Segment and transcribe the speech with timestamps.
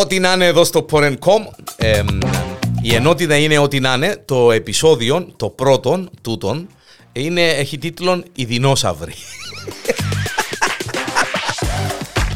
[0.00, 1.40] Ό,τι να είναι εδώ στο Porn.com
[1.76, 2.02] ε,
[2.82, 6.66] Η ενότητα είναι ό,τι να είναι Το επεισόδιο, το πρώτο τούτον
[7.12, 9.12] είναι, έχει τίτλο «Οι δεινόσαυροι».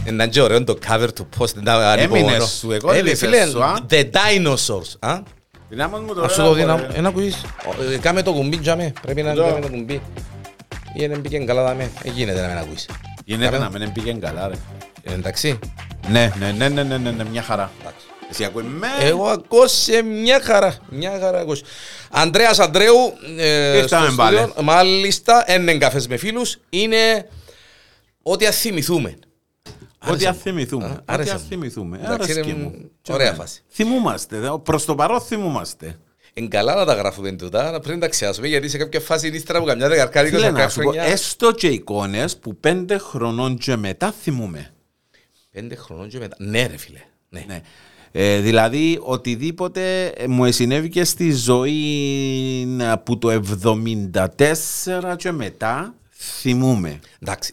[0.08, 1.52] Είναι και ωραίο το cover του post.
[1.96, 3.74] Έμεινες σου, εγώ Ε, έλειπες φίλε, σου, α.
[3.90, 4.96] The Dinosaurs.
[4.98, 5.18] α.
[5.68, 6.76] Δυνάμος μου το Ας σου λέω, το δίνω.
[6.76, 6.88] ρε.
[6.94, 7.42] Ένα ακούεις.
[7.94, 8.92] Ε, Κάμε το κουμπί, τζάμε.
[9.02, 9.44] Πρέπει να Εδώ.
[9.44, 10.00] κάμε το κουμπί.
[10.94, 11.90] Ή δεν πήγαινε καλά δάμε.
[12.02, 12.88] Ε, γίνεται να μην ακούεις.
[13.24, 14.54] Γίνεται να μην πήγαινε καλά, ρε.
[15.02, 15.58] Ε, Εντάξει.
[16.10, 17.70] Ναι, ναι, ναι, ναι, ναι, ναι, ναι, μια χαρά.
[17.80, 18.06] Εντάξει.
[18.30, 18.86] Εσύ ακούει με.
[19.00, 20.76] Εγώ ακούσε μια χαρά.
[20.88, 21.62] Μια χαρά ακούσε.
[22.10, 22.94] Ανδρέας Ανδρέου.
[23.38, 24.38] ε, Ήρθαμε στο πάλι.
[24.38, 24.62] στούντιο.
[24.62, 26.58] Μάλιστα, έναν καφές με φίλους.
[26.70, 27.28] Είναι
[28.22, 29.18] ό,τι αθυμηθούμε.
[30.08, 30.40] Ό,τι Άρεσε αν μου.
[30.42, 30.84] θυμηθούμε.
[30.84, 31.46] Α, Ό,τι άρεσε αν μου.
[31.48, 31.96] θυμηθούμε.
[32.04, 32.90] Εντάξει, Άρεσκε είναι μου.
[33.08, 33.62] ωραία Και φάση.
[33.68, 34.38] Θυμούμαστε.
[34.38, 35.98] δε, Προς το παρόν θυμούμαστε.
[36.34, 39.36] Είναι καλά να τα γράφουμε τούτα, να πριν τα ξιάσουμε, γιατί σε κάποια φάση είναι
[39.36, 41.02] ύστερα από καμιά δεκαρκάρι Φίλε, να 20 σου πω, χρόνια.
[41.02, 44.70] έστω και εικόνες που πέντε χρονών και μετά θυμούμε.
[45.60, 46.36] Πέντε χρονών και μετά.
[46.38, 46.98] Ναι ρε φίλε.
[47.28, 47.44] Ναι.
[47.46, 47.60] Ναι.
[48.12, 51.82] Ε, δηλαδή, οτιδήποτε ε, μου συνέβη και στη ζωή
[52.80, 56.98] ε, που το 74 και μετά θυμούμε.
[57.22, 57.52] Εντάξει,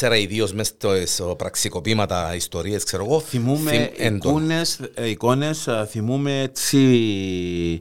[0.00, 3.20] 74 ιδίως μέσα στο, στο πραξικοπήματα, ιστορίες, ξέρω εγώ.
[3.20, 4.16] Θυμούμε θυμ- έντονα.
[4.36, 7.80] εικόνες, ε, εικόνες, ε, θυμούμε έτσι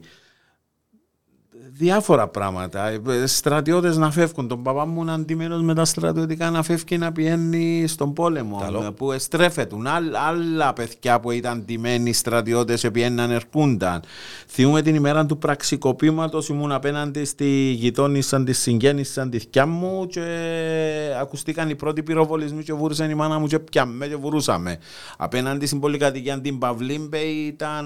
[1.77, 2.87] διάφορα πράγματα.
[2.87, 4.47] Ε, Στρατιώτες να φεύγουν.
[4.47, 8.59] Τον παπά μου είναι αντιμένος με τα στρατιωτικά να φεύγει να πηγαίνει στον πόλεμο.
[8.61, 8.83] Καλό.
[8.83, 9.87] ε, Που εστρέφετουν.
[9.87, 14.01] Άλλα, άλλα παιδιά που ήταν ντυμένοι στρατιώτες και πήγαιναν ερχούνταν.
[14.47, 20.25] Θυμούμε την ημέρα του πραξικοπήματος ήμουν απέναντι στη γειτόνισσα της συγγένισσα της θκιά μου και
[21.21, 24.77] ακουστήκαν οι πρώτοι πυροβολισμοί και βουρούσαν η μάνα μου και πιάμε και βουρούσαμε.
[25.17, 27.85] Απέναντι στην πολυκατοικία την Παυλίμπε ήταν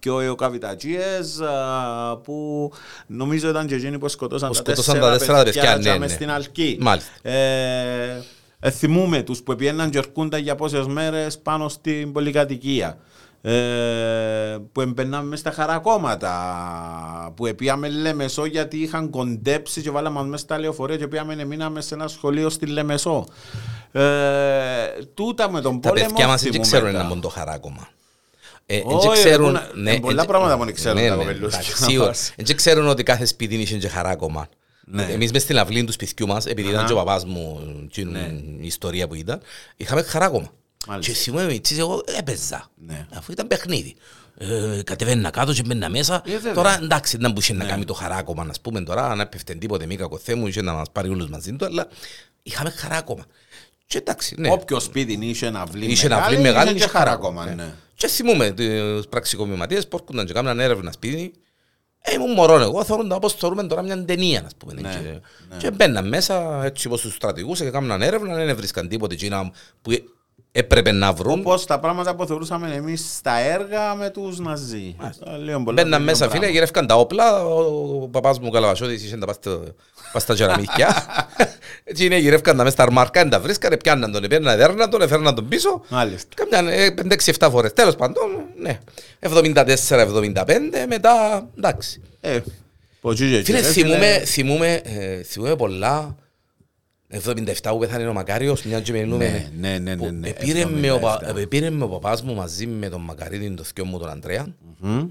[0.00, 2.70] δυο εοκαβιτατσίες α, που
[3.16, 6.14] νομίζω ήταν και εκείνοι που σκοτώσαν, Που σκοτώσαν τα τέσσερα παιδιά, ναι, μες ναι.
[6.14, 6.78] στην Αλκή.
[6.80, 7.28] Μάλιστα.
[7.28, 8.24] Ε,
[8.60, 12.98] ε, θυμούμε τους που πήγαιναν και ερχούνταν για πόσες μέρες πάνω στην πολυκατοικία.
[13.46, 16.32] Ε, που εμπαινάμε μες στα χαρακόμματα
[17.36, 21.80] που επίαμε Λεμεσό γιατί είχαν κοντέψει και βάλαμε μας μέσα στα λεωφορεία και πήγαμε μείναμε
[21.80, 23.26] σε ένα σχολείο στη Λεμεσό
[23.92, 24.02] ε,
[25.14, 26.98] τούτα με τον Τα πόλεμο παιδιά μας δεν θυμούμε ξέρουν τα.
[26.98, 27.93] ένα μόνο
[30.00, 31.58] πολλά ε, πράγματα που δεν ξέρουν ναι, τα ναι, κοπελούθια.
[31.58, 32.10] εντάξει, σίγουρα.
[32.36, 34.48] Ε, Δεν ξέρουν ότι κάθε σπίτι είχε και χαράκωμα.
[34.86, 35.02] Ναι.
[35.10, 38.18] Εμείς μες στην αυλή τους σπιτιού μας, επειδή ήταν και ο παπάς μου εκείνη
[38.60, 39.40] η ιστορία που ήταν,
[39.76, 40.52] είχαμε χαράκωμα.
[40.86, 41.12] Μάλιστα.
[41.12, 43.06] Και σήμερα με τσίς εγώ έπαιζα, Ναι.
[43.14, 43.94] αφού ήταν παιχνίδι.
[44.38, 46.22] Ε, κατεβαίνα κάτω και μπαίνα μέσα.
[46.26, 46.52] Ε, βέβαια.
[46.54, 49.96] τώρα εντάξει, δεν μπορούσε να κάνει το χαράκωμα, να πούμε τώρα, αν έπεφτε τίποτε μη
[49.96, 51.88] κακοθέ μου, είχε να μας πάρει όλους μαζί του, αλλά
[52.42, 53.24] είχαμε χαράκωμα.
[53.86, 54.50] Και εντάξει, ναι.
[54.52, 57.40] Όποιο σπίτι είχε ένα βλή Είχε ένα βλή μεγάλη, είχε είχε και χαράκωμα.
[57.42, 57.74] χαράκωμα, ναι.
[57.94, 61.32] Και θυμούμε τους πραξικομηματίες που έρχονταν και κάνουν έρευνα σπίτι.
[62.06, 64.72] Ε, ήμουν μωρόν εγώ, θεωρούν τα όπως θεωρούμε τώρα μια ταινία, ας πούμε.
[64.72, 64.98] Ναι, και,
[65.50, 65.56] ναι.
[65.58, 69.52] και μπαίναν μέσα έτσι όπως τους στρατηγούς και κάνουν έρευνα, δεν βρίσκαν τίποτε εκείνα
[69.82, 70.02] που ε-
[70.56, 71.38] έπρεπε να βρουν.
[71.40, 74.96] Όπως τα πράγματα που θεωρούσαμε εμείς στα έργα με τους Ναζί.
[75.44, 76.34] Λίγο πολλά Μπαίναν λίγο μέσα πράγμα.
[76.40, 77.58] φίλε, γυρεύκαν τα όπλα, ο,
[78.02, 79.62] ο παπάς μου Καλαβασιώτης είχε τα πας στο-
[80.12, 81.04] πας στα κεραμίδια.
[81.84, 85.02] Έτσι είναι, γυρεύκαν τα μέσα στα αρμάρκα, δεν τα βρίσκανε, πιάνναν τον, έπαιρναν, έδερναν τον,
[85.02, 85.80] έφερναν τον πίσω.
[85.88, 86.28] Μάλιστα.
[86.50, 86.74] Κάμιαν
[87.38, 87.72] 5-6-7 φορές.
[87.72, 88.24] Τέλος πάντων,
[88.60, 88.78] ναι.
[89.20, 92.02] 74-75, μετά, εντάξει.
[92.20, 92.38] Ε,
[93.00, 96.16] ποτσί και Φίλε, έτσι, θυμούμε, ε, θυμούμε, ε, θυμούμε πολλά.
[97.14, 99.50] 77 που πέθανε ο Μακάριος, μια και μιλούμε.
[99.58, 101.36] Ναι, ναι, ναι, ναι, ναι, Επήρε με ο πα- 77.
[101.36, 104.46] επήρε με ο παπάς μου μαζί με τον Μακαρίδη, τον θκιό μου, τον Αντρέα,
[104.78, 105.08] μμμ.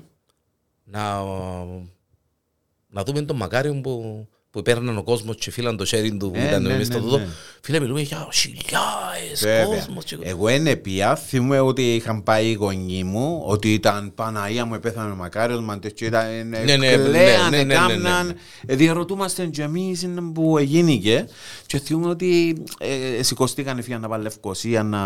[0.84, 1.22] να,
[2.88, 6.40] να δούμε τον Μακάριο που, που παίρναν ο κόσμος και φύλαν το χέρι του που
[6.40, 7.18] Ε, ήταν ναι, μες στο ναι, τούτο.
[7.18, 7.28] ναι.
[7.62, 9.66] Φίλε, μιλούμε για χιλιάες Βέβαια.
[9.66, 10.03] κόσμος.
[10.03, 14.80] και- Εγώ είναι πια, θυμούμαι ότι είχαν πάει οι γονείς μου, ότι ήταν Παναγία μου,
[14.80, 18.25] πέθανε ο Μακάριος, μαντές και ήταν, ε, Ναι, ναι, ναι, κλαίαν, ναι, ναι, ναι, έκαμναν,
[18.28, 18.34] ναι.
[18.66, 21.28] ε, διαρωτούμαστε και εμείς είναι που εγίνηκε
[21.66, 22.63] και θυμούμαι ότι
[23.18, 25.00] ε, σηκωστήκαν, έφυγαν να πάνε Λευκοσία να...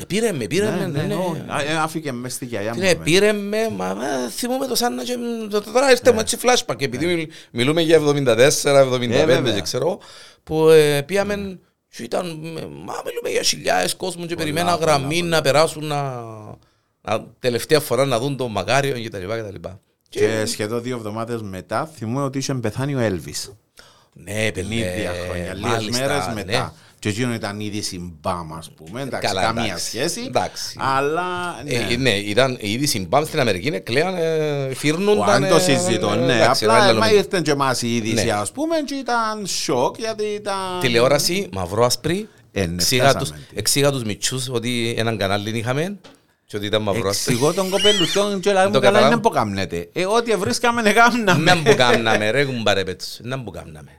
[0.00, 1.14] Επήρε με, επήρε με, ναι, ναι.
[1.14, 1.40] όχι.
[1.46, 2.78] Α, ε, Άφηκε μες στη γιαγιά μου.
[2.78, 3.04] Φίλε, εμένα.
[3.04, 5.16] πήρε με, μα μα, θυμούμαι το σαν να και
[5.50, 9.54] το- το- τώρα ήρθε μου έτσι flashback επειδή μιλ- μιλούμε για 74, 75 Ε, βέβαια.
[9.54, 9.98] και ξέρω
[10.42, 11.58] που ε, πήγαμε
[11.96, 12.26] και ήταν,
[12.56, 16.12] ε, μα μιλούμε για χιλιάδες κόσμου και περιμένα πολλά, γραμμή να περάσουν να,
[17.00, 19.80] να- τελευταία φορά να δουν τον Μακάριο και τα λοιπά και τα λοιπά.
[20.08, 23.52] Και σχεδόν δύο εβδομάδες μετά θυμούμαι ότι είχε πεθάνει ο Έλβης.
[24.12, 26.34] Ναι, Την παιδί, ίδια χρονιά, λίγες μάλιστα, μέρες ναι.
[26.34, 26.74] μετά.
[27.00, 29.02] Και εκείνο ήταν ήδη συμπάμ, ας πούμε.
[29.02, 29.84] Εντάξει, Καλά, καμία εντάξει.
[29.86, 30.20] σχέση.
[30.26, 30.76] Εντάξει.
[30.78, 31.96] Αλλά, Ε, ναι.
[31.96, 35.28] ναι, ήταν ήδη συμπάμ στην Αμερική, κλαίαν, ε, Ο φύρνονταν.
[35.44, 36.34] αν το ε, συζητώ, ε, ναι.
[36.34, 38.32] εντάξει, Απλά ένα άλλο μα ήρθε και εμάς η είδηση, Ναι.
[38.32, 40.54] ας πούμε, και ήταν σοκ, γιατί ήταν...
[40.80, 42.28] Τηλεόραση, μαύρο-άσπρη.
[42.52, 43.38] Ε, ναι, Εξήγα φτάσαμε.
[43.48, 45.98] τους- Εξήγα τους μητσούς ότι έναν κανάλι είχαμε
[46.46, 47.32] και ότι ήταν μαύρο-άσπρη.
[47.34, 49.12] Εξηγώ τον κοπελουθιόν και λέει μου Το καλά καταλάβω.
[49.12, 49.88] είναι που κάμνετε.
[49.92, 51.54] Ε, ό,τι βρίσκαμε να κάμναμε.
[51.54, 53.90] Να που κάμναμε ρε κουμπάρε πέτσους, να που κάμναμε.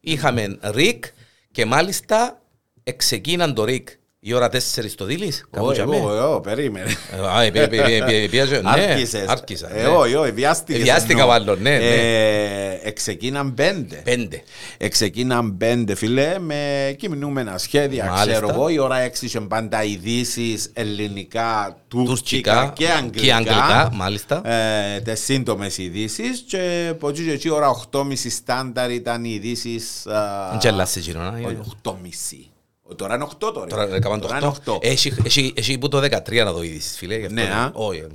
[0.00, 1.04] Είχαμε ρικ
[1.52, 2.41] και μάλιστα
[2.84, 3.88] εξεκίναν το ρικ
[4.24, 4.56] Η ώρα 4
[4.88, 5.44] στο Δήλης.
[5.50, 5.96] κάπου Όχι, τζαμέ.
[5.96, 6.90] όχι, όχι, περίμενε.
[7.22, 9.26] Ε, α, ε, πι- πι- πι- πι- πιέζε, ναι, Άρχισες.
[9.28, 9.88] άρχισα, Ε, ναι.
[9.88, 10.80] όχι, όχι, βιάστηκες.
[10.80, 11.26] Ε, βιάστηκα εννοώ.
[11.28, 11.84] μάλλον, ναι, ναι.
[11.84, 13.96] Ε, Εξεκίναν πέντε.
[14.04, 14.42] Πέντε.
[14.78, 18.04] Εξεκίναν πέντε, φίλε, με κειμνούμενα σχέδια.
[18.04, 18.30] Μάλιστα.
[18.30, 23.20] Ξέρω εγώ, η ώρα έξι είχε πάντα ειδήσεις ελληνικά, τουρκικά Τουρκικά και αγγλικά.
[23.24, 24.48] και αγγλικά, μάλιστα.
[24.50, 26.44] Ε, τι σύντομες ειδήσεις.
[26.48, 30.02] Και από εκεί και εκεί, ώρα 8.30 στάνταρ ήταν οι ειδήσεις.
[30.50, 31.60] Δεν τσέλασε εκείνο, να, Όχι, είναι.
[31.82, 32.51] 8.30.
[32.96, 33.66] Τώρα είναι 8 τώρα.
[33.66, 34.78] Τώρα, τώρα είναι 8.
[34.80, 37.26] Έχει, έχει, που το 13 να το είδεις, φίλε.
[37.28, 37.70] Ναι, α.
[37.72, 38.06] Όχι.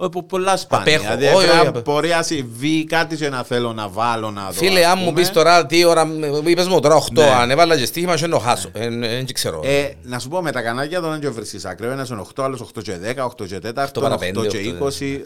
[0.00, 0.98] Ε, που πολλά σπάνια.
[0.98, 1.30] Δηλαδή, ε,
[1.74, 4.52] ε, μπορεί να συμβεί κάτι σε να θέλω να βάλω να δω.
[4.52, 6.08] Φίλε, αν μου πεις τώρα τι ώρα.
[6.44, 7.22] Είπες μου τώρα 8, ναι.
[7.22, 8.70] αν έβαλα και στοίχημα, σου χάσω.
[8.72, 9.60] Δεν ξέρω.
[9.64, 11.90] Ε, να σου πω με τα κανάλια δεν είναι βρίσκει ακραίο.
[11.90, 15.20] Ένας είναι 8, άλλος 8 και 10, 8 και 4, 8 και 20.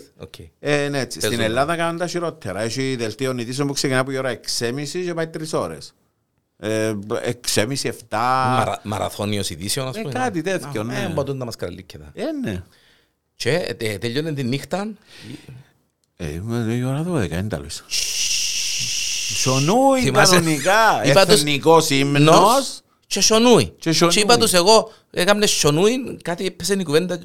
[0.60, 1.20] Ε, ναι, έτσι.
[1.20, 2.60] Στην Ελλάδα κάνουν τα χειρότερα.
[2.60, 4.70] Έχει δελτίο νητήσεων που ξεκινά από η ώρα 6.30
[5.04, 5.94] και πάει 3 ώρες.
[6.60, 6.94] Ε,
[7.54, 7.92] 6,5-7.
[8.10, 10.12] Μαρα, Μαραθώνιος ειδήσεων, ας ε, πούμε.
[10.12, 10.80] Κάτι τέτοιο.
[10.80, 12.10] Ε, ναι, μπορούν να μας κραλίκεται.
[12.14, 12.62] Ε, ναι.
[13.36, 14.88] Και τελειώνει τη νύχτα.
[16.16, 17.84] Είμαι η ώρα 12, είναι τα λύσα.
[19.34, 22.80] Σονούι κανονικά, εθνικός ύμνος.
[23.06, 23.74] Και σονούι.
[23.78, 27.20] Και είπα εγώ, έκαμε σονούι, κάτι έπεσε η κουβέντα,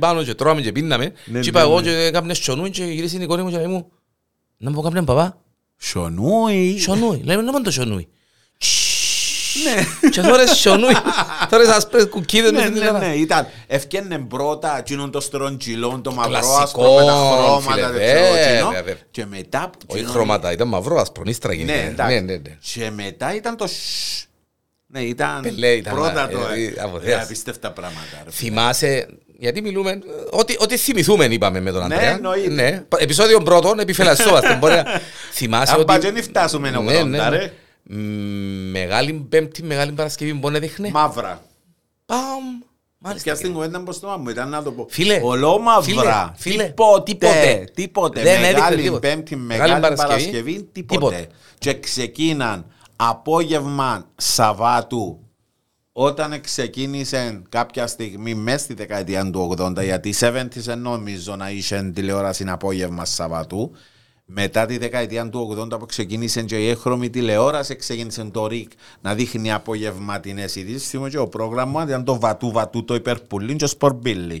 [0.00, 1.12] πάνω και τρώμε και πίναμε.
[1.24, 1.90] Ναι, και είπα ναι, εγώ ναι.
[1.90, 3.90] έκαμε σονούι και γύρισε η κόρη μου και μου,
[4.56, 5.38] να μου πω κάποιον παπά.
[5.78, 6.78] Σονούι.
[6.78, 8.08] Σονούι, λέμε να μην το σονούι.
[9.64, 10.08] Ναι.
[10.08, 10.92] Και τώρα σιωνούι.
[11.50, 13.10] Τώρα σας πρέπει κουκκίδες Ναι, μες στην ναι, τηλεόραση.
[13.10, 13.46] ναι, ήταν.
[13.66, 17.60] Ευκένε πρώτα εκείνον το στρογγυλό, το μαυρό Κλασικό, άσπρο με τα χρώματα.
[17.74, 18.70] φίλε, δεν ξέρω βέβαια, εκείνο.
[18.70, 18.94] βέβαια.
[19.10, 19.70] Και μετά...
[19.86, 21.86] Όχι εκείνο- χρώματα, ήταν μαύρο, ασπρονίστρα Ναι, γίνεται.
[21.86, 22.14] εντάξει.
[22.14, 22.56] Ναι, ναι, ναι.
[22.72, 24.26] Και μετά ήταν το σσ.
[24.86, 26.38] Ναι, ήταν Πελέ, ήταν, πρώτα ε, το...
[26.40, 27.24] ε, ε, από ε, θέας.
[27.24, 28.22] Απίστευτα πράγματα.
[28.24, 28.30] ρε.
[28.30, 29.06] Θυμάσαι,
[29.38, 29.98] γιατί μιλούμε,
[30.30, 32.10] ό,τι, ό,τι θυμηθούμε είπαμε με τον Ναι, Αντρέα.
[32.10, 32.48] εννοείται.
[32.50, 34.54] Ναι, επεισόδιο πρώτον, επιφυλασσόμαστε.
[34.54, 34.84] Μπορεί να
[35.38, 35.86] θυμάσαι Αν ότι...
[35.86, 37.52] πάει και δεν φτάσουμε Ναι, 80, ναι, ναι.
[37.90, 37.96] Ρε.
[37.96, 40.90] Μ, Μεγάλη Πέμπτη, Μεγάλη Παρασκευή, μπορεί να δείχνει.
[40.90, 41.42] Μαύρα.
[42.06, 42.18] Παμ.
[43.02, 43.34] Πια Μάλιστα.
[43.34, 44.86] στην κουβέντα μπροστά στο μου, ήταν να το πω.
[44.90, 45.82] Φίλε, Ολόμαυρα.
[45.82, 47.02] φίλε, φίλε, Τίποτε.
[47.12, 47.68] τίποτε.
[47.74, 48.22] Τίποτε.
[48.22, 49.08] Δεν έδειχνε Μεγάλη τίποτε.
[49.08, 50.94] Πέμπτη, Μεγάλη Μεγάλη Παρασκευή, Παρασκευή, τίποτε.
[50.94, 51.26] τίποτε.
[51.58, 55.18] Και ξεκίναν απόγευμα Σαββάτου
[55.92, 61.90] όταν ξεκίνησε κάποια στιγμή μέσα στη δεκαετία του 80 γιατί οι 70's νομίζω να είχε
[61.94, 63.72] τηλεόραση απόγευμα Σαββάτου
[64.34, 68.70] μετά τη δεκαετία του 80 που ξεκίνησε και η έχρωμη τηλεόραση ξεκίνησε το ΡΙΚ
[69.00, 73.64] να δείχνει απογευματινές ειδήσεις θυμώ και ο πρόγραμμας ήταν το βατού βατού το υπερπουλίν και
[73.64, 74.40] ο σπορμπίλι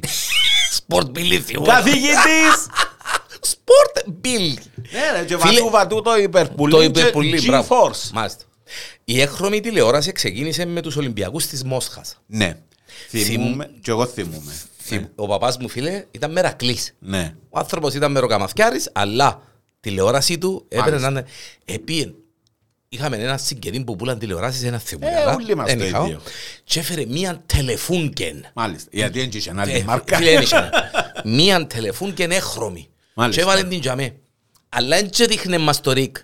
[0.70, 1.64] Σπορτ Μπίλι θυμώ.
[1.64, 2.66] Καθηγητής
[3.50, 4.58] Σπορτ Μπίλι.
[4.92, 7.86] Ναι ρε και Φίλε, βατού βατού το υπερπουλίν Το είπε πολύ, και μπράβο.
[7.90, 8.44] G-Force Μάλιστα.
[9.04, 12.18] Η έχρωμη τηλεόραση ξεκίνησε με τους Ολυμπιακούς της Μόσχας.
[12.26, 12.56] Ναι
[13.08, 16.94] Θυμούμε και εγώ θυμούμαι Θυμ- Ο παπάς μου φίλε ήταν μερακλής.
[16.98, 19.42] Ναι Ο άνθρωπος ήταν μεροκαμαθιάρης, αλλά
[19.82, 21.30] τηλεόραση του έπαιρνε να Μάλιστα.
[21.66, 21.74] είναι...
[21.78, 22.14] Επίεν,
[22.88, 25.06] είχαμε ένα συγγενή που πουλαν τηλεοράσεις, ένα θυμό.
[25.26, 26.20] Ε, όλοι μας το ίδιο.
[26.64, 28.46] Και έφερε μία τελεφούνκεν.
[28.54, 30.70] Μάλιστα Γιατί δεν είχε Ε, άλλη μάρκα φίλε, δεν είχε.
[31.24, 32.88] Μία τελεφούνκεν έχρωμη.
[33.14, 33.42] Μάλιστα.
[33.42, 34.14] Και έβαλε την τζαμέ.
[34.68, 36.16] Αλλά δεν και δείχνε μας το ρίκ.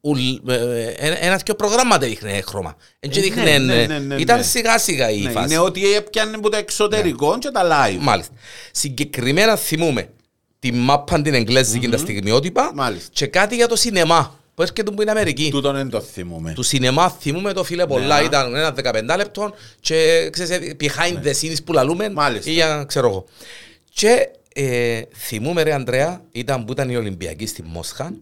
[0.00, 2.76] Ουλ- ε, ε, Ένας και προγράμματα δείχνε έχρωμα.
[3.00, 3.42] Δεν και Ε, δείχνε...
[3.42, 4.42] ναι, ναι, ε, ναι, ναι, Ήταν ναι.
[4.42, 5.46] σιγά σιγά η Ναι, φάση.
[5.54, 8.32] Είναι ότι έπιανε από το εξωτερικό και τα live Μάλιστα.
[8.72, 10.08] Συγκεκριμένα θυμούμε
[10.62, 13.08] τη μάπα την εγγλέζικη τα στιγμιότυπα Μάλιστα.
[13.12, 15.50] και κάτι για το σινεμά που έρχεται που είναι Αμερική.
[15.50, 18.26] Τούτον δεν το θυμούμε Του σινεμά θυμούμε το φίλε πολλά, Ναι.
[18.26, 18.74] ήταν ένα
[19.12, 22.50] 15 λεπτό και ξέρεις, behind the scenes που λαλούμε Μάλιστα.
[22.50, 23.24] ή για ξέρω εγώ.
[23.92, 28.12] Και ε, θυμούμε ρε Ανδρέα, ήταν που ήταν η Ολυμπιακή στη Μόσχα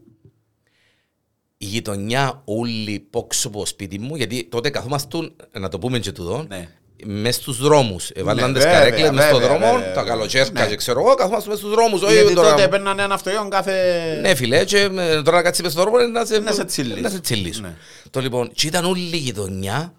[1.63, 6.13] η γειτονιά όλοι πόξω από το σπίτι μου, γιατί τότε καθόμαστον, να το πούμε και
[6.13, 6.69] τούτο, Ναι.
[7.07, 8.11] Μες στους δρόμους.
[8.11, 9.93] Έβαλαν Ναι, τις βέβαια, καρέκλες μες στον βέβαια, δρόμο, βέβαια.
[9.93, 10.67] τα καλοκαίρια Ναι.
[10.67, 12.03] και ξέρω εγώ, καθόμαστε μες στους δρόμους.
[12.03, 15.63] όχι Γιατί τώρα- τότε έπαιρναν ένα αυτοκίνητο κάθε ναι, φίλε, και ε, τώρα να κάτσεις
[15.63, 17.03] μες στον δρόμο να σε, Να σε τσιλείς.
[17.03, 17.61] να σε τσιλείς.
[17.61, 17.75] Ναι.
[18.11, 19.93] Το λοιπόν, και ήταν όλη η γειτονιά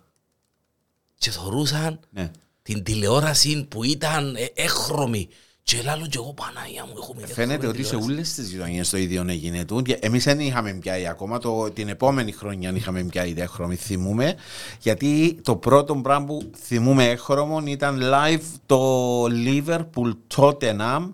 [1.18, 2.32] και θωρούσαν Ναι.
[2.62, 5.30] την τηλεόραση που ήταν ε, έχρωμη.
[5.64, 8.12] Και λάλλον και εγώ Παναγία μου έχουμε Φαίνεται έχρωμη ότι σε τηλεόραση.
[8.14, 9.82] όλες τις γειτονιές το ίδιο έγινε του.
[10.00, 14.36] Εμείς δεν είχαμε πιάει ακόμα, το, την επόμενη χρονιά είχαμε πιάει έχρωμη, θυμούμε.
[14.80, 21.10] Γιατί το πρώτο πράγμα που θυμούμε έχρωμο ήταν live το Liverpool Tottenham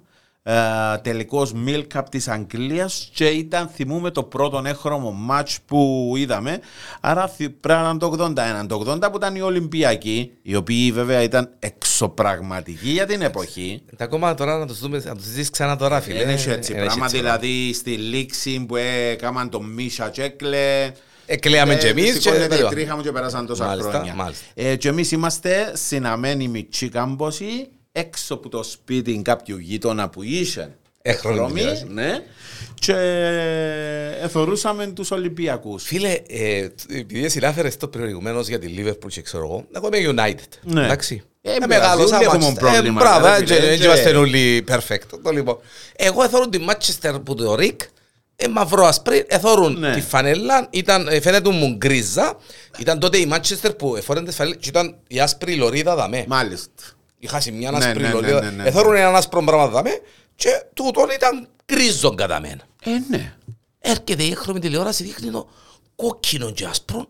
[0.50, 6.60] ε, τελικός Milk Cup της Αγγλίας και ήταν θυμούμε το πρώτο έχρωμο match που είδαμε
[7.02, 10.92] άρα θυ- πρέπει να είναι το 81 το 80 που ήταν οι Ολυμπιακοί οι οποίοι
[10.92, 15.50] βέβαια ήταν εξωπραγματικοί για την εποχή Τα ακόμα τώρα να τους δούμε, να τους δεις
[15.50, 16.18] ξανά τώρα φίλε.
[16.20, 20.92] δεν έχει έτσι Δεν πράγμα, έτσι δηλαδή στη λήξη που έκαναν τον Μίσα Τσέκλε.
[21.30, 22.72] Εκλέαμε και εμείς και σηκώνεται η τέλος.
[22.72, 24.14] τρίχα μου και πέρασαν τόσα Μάλιστα, χρόνια.
[24.16, 24.46] μάλιστα.
[24.54, 27.68] Ε, και εμείς είμαστε συναμένοι μητσί κάμποσοι
[28.00, 31.86] έξω από το σπίτι κάποιου γείτονα που είχε Έχρωμη έχρωμη, τηλεόραση.
[31.90, 32.24] ναι,
[32.74, 32.94] και
[34.22, 35.84] εθωρούσαμε τους Ολυμπιακούς.
[35.84, 40.14] Φίλε, ε, επειδή εσύ ανάφερες το προηγουμένως για τη Liverpool και ξέρω εγώ, εγώ είμαι
[40.24, 40.60] United.
[40.64, 40.84] Ναι.
[40.86, 41.22] Εντάξει.
[41.42, 42.60] Ε, Ε, πειράζει, μεγάλωσα όλοι έχουμε Manchester.
[42.60, 45.20] πρόβλημα, Ε, Μπράβο, ρε, ε, φίλε, και- ε, και είμαστε όλοι perfect.
[45.24, 45.58] Το λοιπόν.
[45.96, 47.82] Εγώ θέλω τη Manchester που το Ρικ,
[48.36, 49.94] ε, μαυρό ασπρί, εθώρουν Ναι.
[49.94, 52.38] τη φανέλα, ήταν, ε, φαίνεται μου γκρίζα,
[52.78, 56.26] ήταν τότε η Manchester που εφόρεν τις φανέλες και ήταν η άσπρη λωρίδα δαμέ.
[56.28, 56.72] Μάλιστα.
[57.20, 58.64] Είχα σε μια Ναι, άσπρη ναι, ναι, λωρίδα, ναι, ναι.
[58.64, 60.02] εθώρουν έναν άσπρο πράγμα δαμέ
[60.36, 62.62] και τούτον ήταν γκρίζον κατά μένα.
[62.84, 63.34] Ε, ναι.
[63.80, 65.48] Έρχεται η έχρωμη τηλεόραση, δείχνει το
[65.96, 67.08] κόκκινο και άσπρο.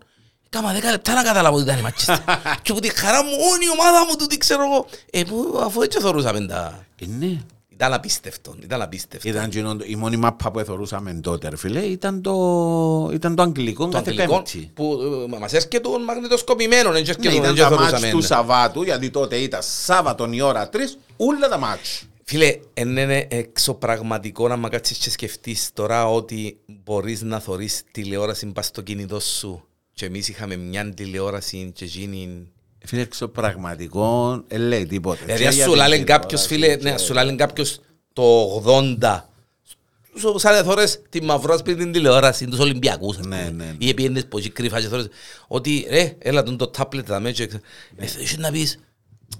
[0.49, 2.17] Κάμα δέκα λεπτά να καταλάβω ότι ήταν η Manchester.
[2.61, 4.85] και από τη χαρά μου, όλη η ομάδα μου τούτη ξέρω εγώ.
[5.11, 6.85] Ε, που, αφού έτσι θεωρούσαμε τα...
[6.99, 7.37] Ε, ναι.
[7.79, 9.29] Ήταν απίστευτο, ήταν απίστευτο.
[9.29, 13.41] Ήταν εκείνο το- η μόνη μάπα που εθωρούσαμε τότε, ρε φίλε, ήταν το, ήταν το
[13.41, 14.71] αγγλικό Το κάθε αγγλικό πέμπτη.
[14.73, 14.99] που
[15.33, 18.11] ε, μας έρχεται το μαγνητοσκοπημένο, δεν Ναι, έρχεται ήταν δεν τα μάτς θεωρούσαμε.
[18.11, 20.75] του Σαββάτου, γιατί τότε ήταν Σάββατον η ώρα 3,
[21.17, 22.03] όλα τα μάτς.
[22.23, 28.45] Φίλε, εν είναι εξωπραγματικό να μα κάτσεις και σκεφτείς τώρα ότι μπορείς να θωρείς τηλεόραση
[28.45, 32.47] πας στο κινητό σου και εμείς είχαμε μια τηλεόραση και εκείνη...
[32.87, 35.19] Φίλε, έξω πραγματικό, ε, λέει τίποτε.
[35.23, 37.37] Δηλαδή, Και ας για σου την λάλεν κάποιος, τηλεόραση φίλε, και- ναι, ας σου λάλεν
[37.37, 37.79] κάποιος
[38.13, 38.23] το
[38.55, 39.29] 80,
[40.19, 43.49] σου σαν θωρές τη μαυρός ας την τηλεόραση, τους Ολυμπιακούς, ας Ναι, πούμε.
[43.49, 43.75] ναι, ναι.
[43.77, 45.07] ή επιένες πως εκεί κρυφά και θωρές,
[45.47, 47.43] ότι ρε, έλα τον το τάπλετ θα με και
[47.95, 48.79] ε, θέλεις να πεις,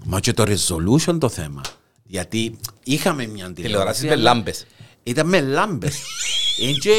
[0.04, 1.60] Μα και το resolution το θέμα.
[2.04, 4.06] Γιατί είχαμε μια τηλεόραση τηλεόραση.
[4.06, 4.64] με αλλά λάμπες.
[5.08, 5.98] Ήταν με λάμπες.
[6.60, 6.90] Ε, και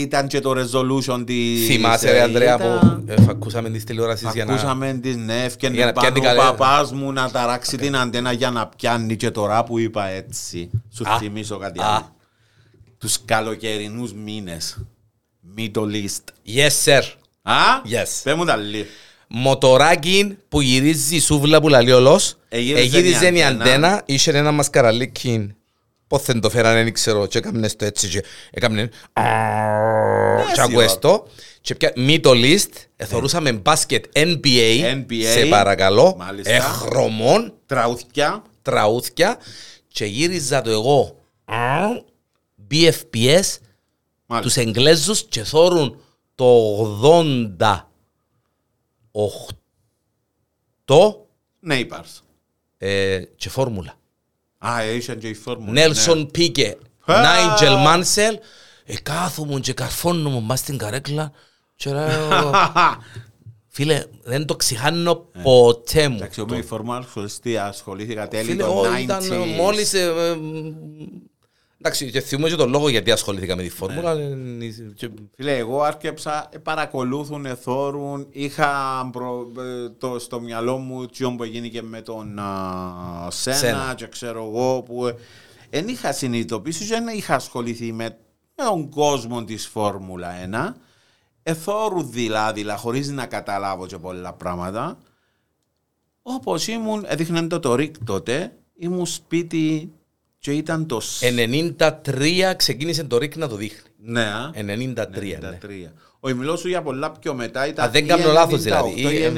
[0.00, 1.66] ήταν και το resolution της...
[1.66, 4.52] Θυμάσαι ρε ε, Ανδρέα ήταν- που ε, φακούσαμε τις τηλεόρασεις για να...
[4.52, 6.54] Ακούσαμε τις ναι, Για έφτιανε να πάνω πιάνει ο καλά.
[6.54, 10.70] παπάς μου να ταράξει την αντένα για να πιάνει και τώρα που είπα έτσι.
[10.96, 11.18] Σου Α.
[11.18, 11.84] θυμίσω κάτι Α.
[11.86, 12.16] άλλο.
[12.98, 14.78] Τους καλοκαιρινούς μήνες.
[15.58, 16.54] Middle East.
[16.56, 17.02] Yes sir.
[17.42, 18.20] Α, Yes.
[18.22, 18.86] πες μου τα λίγο.
[19.28, 23.62] Μοτοράκι που γυρίζει η σούβλα που λαλεί ολός, Εγύριζε εγύριζε η η αντένα.
[23.64, 25.54] αντένα, είχε ένα μασκαραλίκι,
[26.14, 28.88] πώς δεν το φέρανε, δεν ξέρω, και έκαμνες το έτσι και έκαμνες
[30.54, 31.26] και ακούες το.
[31.60, 36.52] Και πια Middle East, εθωρούσαμε μπάσκετ NBA, NBA, σε παρακαλώ, μάλιστα.
[36.52, 38.42] εχρωμών, Τραούθια.
[38.62, 39.38] τραούθια
[39.88, 41.20] και γύριζα το εγώ
[42.70, 43.58] BFPS τους
[44.26, 44.60] Μάλιστα.
[44.60, 46.00] Εγγλέζους και θόρουν
[46.34, 46.44] το
[50.86, 51.16] 88
[51.60, 52.22] Ναι, είπαρς.
[52.78, 53.94] ε, και φόρμουλα.
[54.68, 55.72] Α, είχε και η φόρμουλα.
[55.72, 57.20] Νέλσον Πίκε, Α.
[57.20, 58.38] Νάιτζελ Μάνσελ,
[58.84, 61.32] ε, κάθομαι και καρφώνομαι μας στην καρέκλα
[61.76, 62.52] και λέω,
[63.74, 66.16] φίλε, δεν το ξεχάνω ποτέ μου.
[66.16, 69.56] Εντάξει, εγώ με η φόρμουλα ασχοληστή, ασχολήθηκα τέλη Φίλε, των εγώ ήταν 90s.
[69.56, 69.94] μόλις...
[71.84, 74.10] ε, ε, Εντάξει, και θυμούμαι και τον λόγο γιατί ασχολήθηκα με τη φόρμουλα.
[74.12, 74.36] ε,
[74.94, 78.70] και- Φίλε, εγώ άρκεψα, ε, παρακολούθουν, εθώρουν, είχα
[79.12, 83.94] προ- ε, το, στο μυαλό μου τι που έγινε και με τον α, Σένα, Σένα.
[83.96, 85.10] και ξέρω εγώ που
[85.70, 88.04] δεν είχα συνειδητοποιήσει και δεν είχα ασχοληθεί με,
[88.56, 90.30] με τον κόσμο της Φόρμουλα
[90.72, 90.74] 1
[91.42, 94.98] εθώρου δηλαδή, δηλαδή χωρίς να καταλάβω και πολλά πράγματα
[96.22, 99.92] όπως ήμουν, έδειχνε το το ρίκ τότε ήμουν σπίτι
[100.44, 101.00] και ήταν το...
[101.00, 101.24] σ-
[101.78, 103.88] 93 ξεκίνησε το ΡΙΚ να το δείχνει.
[104.04, 104.50] Ναι, α.
[104.54, 105.58] 93, ναι.
[105.62, 105.68] 93.
[106.20, 107.66] Όχι, μιλώ σου για πολλά πιο μετά.
[107.66, 108.90] Ήταν Α, δεν ή κάνω λάθος 98 δηλαδή.
[108.90, 109.32] ή Ή, ε,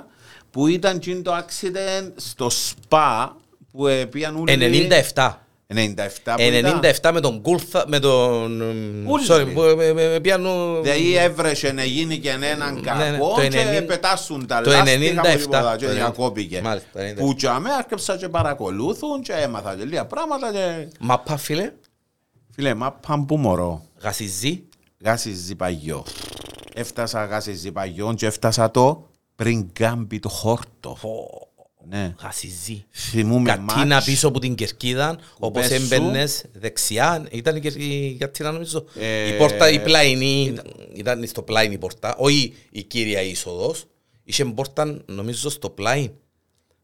[0.00, 0.04] 99
[0.50, 3.36] που ήταν εκείνο το accident στο ΣΠΑ
[3.72, 4.88] που ε, πήγαν όλοι...
[5.14, 5.30] 97.
[5.74, 5.76] 97
[6.24, 6.80] που ήταν.
[7.02, 8.60] 97 με τον Κούλθα, με τον...
[9.06, 9.24] Όλοι.
[9.28, 10.80] Sorry, που ε, ε, ε, πιάνω...
[10.80, 15.22] Δηλαδή έβρεσε να γίνει και έναν Ναι, κακό το και 90 πετάσουν τα το λάστιχα
[15.22, 15.94] 97, που τίποτα και το 90.
[15.94, 16.60] διακόπηκε.
[16.62, 17.14] Μάλιστα, το 90.
[17.16, 20.88] Που και αμέ άρκεψα και παρακολούθουν και έμαθα και λίγα πράγματα και...
[21.00, 21.72] Μαπά φίλε,
[22.50, 23.84] Φίλε, μα παν που μωρώ.
[24.00, 24.64] γασιζή.
[25.04, 26.04] Γάσι ζυπαγιό.
[26.74, 30.96] Έφτασα γάσι ζυπαγιό και έφτασα το πριν κάμπι το χόρτο.
[31.90, 32.14] Ναι.
[32.22, 32.84] Γασιζή.
[32.90, 34.04] Θυμούμε Κατίνα μάτς.
[34.04, 35.94] πίσω από την κερκίδα, όπως πες σου.
[35.94, 38.84] έμπαινες δεξιά, ήταν η, κερ- η κατίνα νομίζω.
[39.00, 40.54] Ε, Η πόρτα η πλάινη,
[40.94, 43.84] ήταν στο πλάιν η πόρτα, όχι η κύρια είσοδος.
[44.24, 46.10] Είχε πόρτα νομίζω στο πλάιν.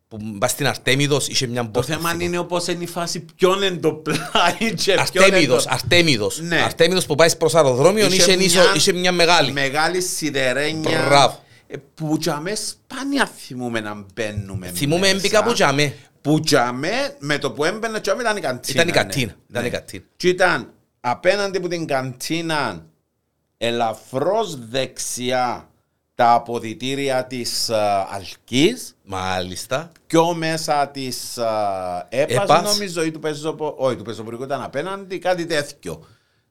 [0.09, 1.95] Που πας στην Αρτέμιδος είχε μια Το πόρτα.
[1.95, 5.71] θέμα είναι όπως είναι η φάση ποιον είναι το πλάι και ποιον είναι Αρτέμιδος, το...
[5.73, 6.41] Αρτέμιδος.
[6.41, 6.61] Ναι.
[6.63, 9.53] Αρτέμιδος που πάει προς αεροδρόμιο είχε, Είχε ίσο- μια- είχε μια μεγάλη.
[9.53, 11.05] Μεγάλη σιδερένια.
[11.07, 11.45] Μπράβο.
[11.67, 15.13] Ε, Που τζαμέ σπάνια θυμούμε να μπαίνουμε Θυμούμε μέσα.
[15.17, 15.97] έμπηκα από τζαμέ.
[16.21, 18.73] Που τζαμέ, με το που έμπαινε τζαμέ ήταν η καντίνα.
[18.83, 19.33] Ήταν η κατίνα.
[19.33, 19.37] ναι.
[19.51, 19.71] Ήταν η Ναι.
[19.71, 20.03] κατίνα.
[20.17, 22.87] Και ήταν απέναντι από την καντίνα
[23.59, 25.69] ελαφρώς δεξιά
[26.15, 29.93] τα αποδητήρια της α, Αλκής Μάλιστα.
[30.07, 32.63] πιο μέσα της α, ΕΠΑΣ, ΕΠΑΣ.
[32.77, 33.75] νομίζω ή του πεζοπο...
[33.79, 36.07] όχι του πεζοπορικού ήταν απέναντι κάτι τέτοιο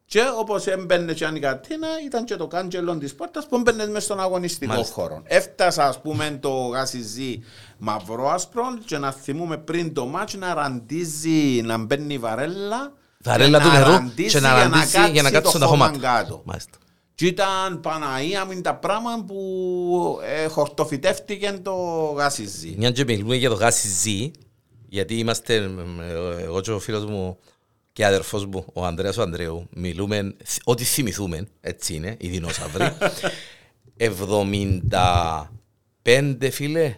[0.05, 3.87] και όπως έμπαινε και αν η κατίνα ήταν και το κάντζελο της πόρτας που έμπαινε
[3.87, 4.93] μέσα στον αγωνιστικό Μάλιστα.
[4.93, 7.43] χώρο έφτασα ας πούμε το γάσιζι
[7.77, 12.93] μαυρό άσπρο και να θυμούμε πριν το μάτς να ραντίζει να μπαίνει η βαρέλα
[13.23, 15.65] Βαρέλα και του να νερού ραντίζει και να ραντίζει για να κάτσει κάτσουν το τα
[15.65, 16.07] χώμα χώματα.
[16.17, 16.41] κάτω.
[16.45, 16.77] Μάλιστα.
[17.15, 21.73] Και ήταν Παναία μου τα πράγματα που ε, χορτοφυτεύτηκε το
[22.17, 22.75] γάσιζι.
[22.77, 24.31] Μια και μιλούμε για το γάσι ζή,
[24.89, 27.37] γιατί είμαστε, ε, εγώ και ο φίλος μου
[27.95, 32.85] και αδερφός μου, ο Ανδρέας ο Ανδρέου, μιλούμε ό,τι θυμηθούμε, έτσι είναι, οι δεινόσαυροι.
[36.11, 36.95] 75 φίλε,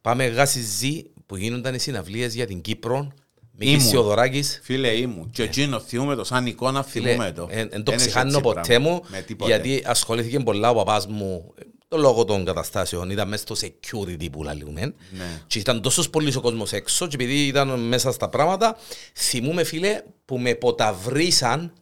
[0.00, 3.08] πάμε γάσι ζή που γίνονταν οι συναυλίες για την Κύπρο,
[3.52, 3.88] Μίκης Ήμουν.
[3.90, 5.30] Θεοδωράκης, Φίλε ήμουν.
[5.30, 7.46] Και εκείνο θυμούμε το σαν εικόνα θυμούμε το.
[7.46, 8.88] Δεν το Εν έχει ξεχάνω έτσι ποτέ πράγμα.
[8.88, 9.50] μου, Με τίποτε.
[9.50, 13.10] γιατί ασχολήθηκε πολλά ο παπάς μου ε, το λόγο των καταστάσεων.
[13.10, 14.80] Ήταν μέσα στο security που λαλούμε.
[14.80, 15.40] Ναι.
[15.46, 18.76] Και ήταν τόσος πολύ ο κόσμος έξω και επειδή ήταν μέσα στα πράγματα,
[19.14, 21.72] θυμούμε φίλε που με ποταβρίσαν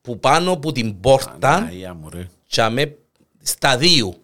[0.00, 2.28] που πάνω από την πόρτα Παναία μου ρε.
[2.46, 2.96] και με
[3.42, 4.14] στα δύο.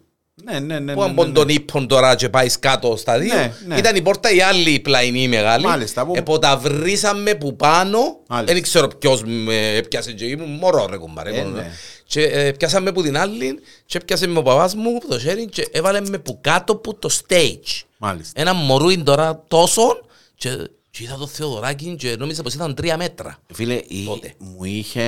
[0.43, 0.93] Ναι, ναι, ναι.
[0.93, 1.33] Που ναι, αν ναι, πον ναι.
[1.33, 3.33] τον ύπον τώρα και πάει κάτω στα δύο.
[3.35, 3.77] Ναι, ναι.
[3.77, 5.65] Ήταν η πόρτα η άλλη πλαϊνή η μεγάλη.
[5.65, 7.99] Μάλιστα, που- Εποταβρίσαμε που πάνω.
[8.27, 8.53] Μάλιστα.
[8.53, 11.29] Δεν ξέρω ποιος με έπιασε και ήμουν μωρό ρε κουμπάρε.
[11.29, 11.55] Ε, μόνο.
[11.55, 11.71] ναι.
[12.05, 15.45] Και ε, πιάσαμε που την άλλη και έπιασε με ο παπάς μου που το χέρι
[15.45, 17.81] και έβαλε με που κάτω που το stage.
[17.97, 18.41] Μάλιστα.
[18.41, 20.01] Ένα μωρούιν τώρα τόσο
[20.35, 20.49] και,
[20.91, 23.37] και είδα το Θεοδωράκι και νόμιζα πως ήταν τρία μέτρα.
[23.53, 24.33] Φίλε, η- Τότε.
[24.37, 25.01] μου είχε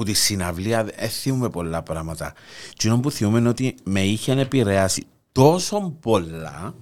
[0.00, 2.32] που τη συναυλία δεν θυμούμε πολλά πράγματα.
[2.76, 6.74] Τι που θυμούμε είναι ότι με είχε επηρεάσει τόσο πολλά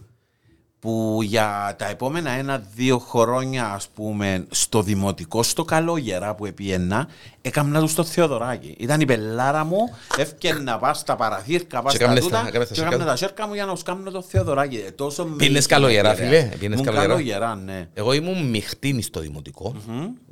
[0.81, 7.09] που για τα επόμενα ένα-δύο χρόνια, ας πούμε, στο δημοτικό, στο καλόγερα που επίαινα,
[7.41, 8.75] έκανα τους στο Θεοδωράκι.
[8.79, 9.79] Ήταν η πελάρα μου,
[10.17, 13.11] έφτιανα πά στα παραθύρκα, πά Και στα έκαμνες τούτα, τα- έκαμνες τα και έκανα σέρκα.
[13.11, 14.77] τα σέρκα μου για να τους κάνω το Θεοδωράκι.
[14.87, 16.37] Ε, τόσο με Πίνες είχε καλογερά, επηρεάσει.
[16.47, 17.13] φίλε, πίνες Ήμουν καλογερά.
[17.15, 17.89] καλογερά, ναι.
[17.95, 19.75] Εγώ ήμουν μειχτή στο δημοτικό.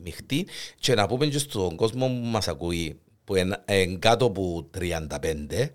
[0.02, 0.46] Μειχτή.
[0.78, 5.70] Και να πούμε και στον κόσμο που μας ακούει που είναι εν κάτω από 35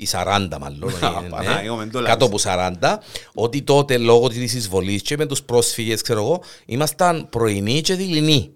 [0.00, 2.46] ή 40 μάλλον, Α, ε, Παναγιώ, μεν το κάτω λάζεις.
[2.46, 2.98] από 40,
[3.34, 8.50] ότι τότε λόγω της εισβολής και με τους πρόσφυγες, ξέρω εγώ, ήμασταν πρωινοί και δειλινοί.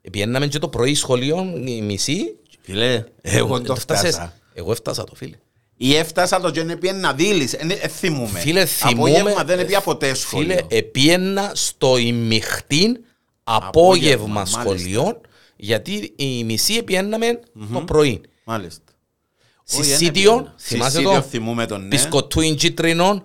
[0.00, 2.36] Επιέναμε και το πρωί σχολείο, η μισή.
[2.60, 4.14] Φίλε, εγώ το Έφτασες.
[4.14, 4.36] φτάσα.
[4.54, 5.36] Εγώ έφτασα το φίλε.
[5.76, 8.38] Ή έφτασα το και πιέν να δίλεις, ε, ε, θυμούμε.
[8.38, 9.10] Φίλε, θυμούμε...
[9.10, 10.48] Απόγευμα δεν έπια ποτέ σχολείο.
[10.56, 12.96] Φίλε, επίαινα στο ημιχτήν
[13.44, 14.60] Απόγευμα, απόγευμα μάλιστα.
[14.60, 15.20] σχολείων,
[15.56, 17.40] γιατί η μισή επιέναμε
[17.72, 18.20] το πρωί.
[18.44, 18.81] Μάλιστα.
[19.72, 21.88] Συσίτιον, θυμάσαι Συσίτιο το, θυμούμε τον ναι.
[21.88, 23.22] πισκοτούιν κίτρινον,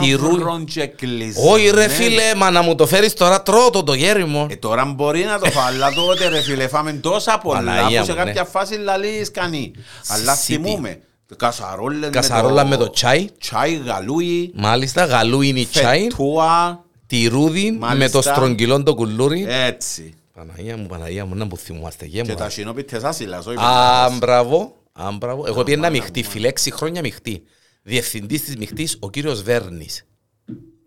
[0.00, 0.30] τυρού...
[0.30, 1.50] Μαύρον και κλεισμένο.
[1.52, 4.46] Όχι ρε φίλε, μα να μου το φέρεις τώρα τρώω το το γέρι μου.
[4.50, 8.04] Ε, τώρα μπορεί να το φάω, αλλά τότε ρε φίλε, φάμε τόσα πολλά Παναγία που
[8.06, 8.24] σε μου, ναι.
[8.24, 9.72] κάποια φάση λαλείς κανεί.
[10.08, 10.62] Αλλά Συσίτι.
[10.62, 11.00] θυμούμε.
[11.36, 18.10] Κασαρόλες Κασαρόλα με το τσάι, Τσάι, γαλούι, μάλιστα, γαλούινι τσάι, φετούα, τυρούδι με Μάλιστα.
[18.10, 19.46] το στρογγυλόν το κουλούρι.
[19.48, 20.12] έτσι.
[20.34, 22.36] Παναγία μου, Παναγία μου, να που θυμούμαστε γε Και μου.
[22.36, 24.18] τα συνόπιτες άσυλας, όχι Α, πετάς.
[24.18, 24.76] μπράβο.
[25.02, 25.44] Α, μπράβο.
[25.46, 27.42] Εγώ πήγαινα μάνα μειχτή, μου, φίλε, έξι χρόνια μειχτή.
[27.82, 30.02] Διευθυντής της μειχτής, ο κύριος Βέρνης.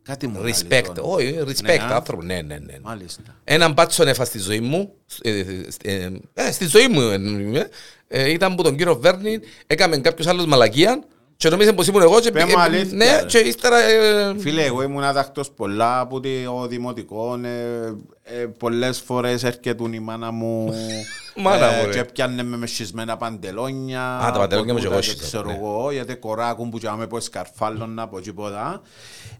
[0.04, 0.82] Κάτι μου λέει Respect.
[0.86, 1.02] τώρα.
[1.02, 1.95] Όχι, respect, Ναι, α.
[1.95, 2.24] άνθρωπο.
[2.24, 2.76] Ναι, ναι, ναι.
[2.82, 3.21] Μάλιστα.
[3.43, 4.93] Έναν μπάτσον έφα στη ζωή μου.
[5.21, 5.39] ε,
[5.84, 7.02] ε, ε, στη ζωή μου.
[7.02, 7.69] ε,
[8.08, 11.04] ε, ήταν που τον κύριο Βέρνη, έκαμε κάποιος άλλος μαλακία
[11.41, 13.25] και νόμιζε πως ήμουν εγώ και Πες μου πήγε- αλήθεια, Ναι, ρε.
[13.25, 13.77] και ύστερα...
[13.77, 17.39] ε, Φίλε, εγώ ήμουν άδακτος πολλά από το δημοτικός.
[17.43, 20.73] Ε, ε, πολλές φορές έρχεται η μάνα μου
[21.43, 21.91] Μάνα μου, ρε.
[21.91, 24.17] και πιάνε με μεσισμένα παντελόνια.
[24.17, 25.56] Α, τα παντελόνια μου από και εγώ τούτα, σύζα, Ξέρω ναι.
[25.56, 28.82] εγώ, γιατί κοράκουν που τζάμε από σκαρφάλωνα από τίποτα.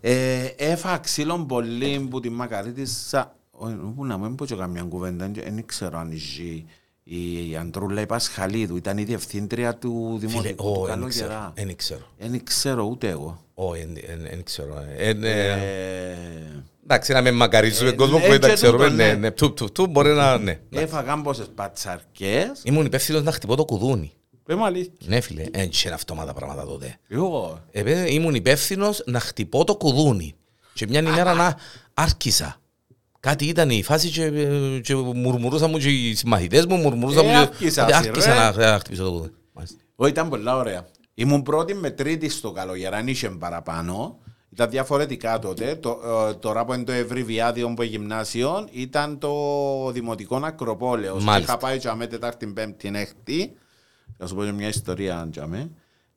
[0.02, 3.36] Ε, έφα ξύλων πολύ που τη μακαρίτησα.
[3.52, 6.66] Όχι, Πού να μην πω και καμιά κουβέντα, δεν ξέρω αν ζει
[7.04, 11.28] η Αντρούλα η Πασχαλίδου, ήταν η διευθύντρια του Φίλε, Δημοτικού του ω, δεν ξέρω.
[11.28, 11.52] Καλογερά.
[11.56, 12.02] Δεν ξέρω.
[12.18, 13.44] Δεν ξέρω ούτε εγώ.
[13.54, 13.88] Όχι,
[14.30, 14.84] δεν ξέρω.
[14.98, 16.16] Ε, ε, Ε,
[16.84, 18.84] Εντάξει, να με μακαρίζουμε Ε, κόσμο ε, που δεν τα και ξέρουμε.
[18.84, 19.14] τούτο, Ναι, ναι.
[19.14, 20.38] ναι, του, του, του, μπορεί να...
[20.38, 20.60] Ναι.
[20.70, 22.62] Έφαγα πόσες πατσαρκές.
[22.64, 24.12] Ήμουν υπεύθυνος να χτυπώ το κουδούνι.
[24.44, 24.94] Πες μου αλήθεια.
[25.06, 26.98] Ναι, φίλε, δεν είχε αυτόματα πράγματα τότε.
[27.08, 27.64] Εγώ.
[27.72, 30.34] Ε, παιδί, ήμουν υπεύθυνος να χτυπώ το κουδούνι.
[30.74, 31.58] Και μια ημέρα να
[31.94, 32.61] άρχισα.
[33.22, 37.28] Κάτι ήταν η φάση και, ε, και μουρμουρούσαν μου και οι συμμαθητές μου, μουρμουρούσαν Ε,
[37.28, 38.66] μου και άρχισας, ότι άρχισα ρε.
[38.66, 39.32] να, να χτυπήσω το κουδούνι.
[39.54, 39.78] Μάλιστα.
[39.96, 40.88] Ω, ήταν πολλά ωραία.
[41.14, 44.20] Ήμουν πρώτη με τρίτη στο καλογερά, αν είχε παραπάνω.
[44.54, 45.76] Ήταν διαφορετικά τότε.
[45.76, 49.32] Το, ε, τώρα που είναι το ευρύ βιάδιο που είναι γυμνάσιο, ήταν το
[49.92, 51.14] δημοτικό Ακροπόλεο.
[51.14, 51.38] Μάλιστα.
[51.40, 53.54] Είχα πάει τζαμέ Τετάρτη, Πέμπτη, Έκτη.
[54.18, 55.72] Θα σου πω και μια ιστορία τζαμέ.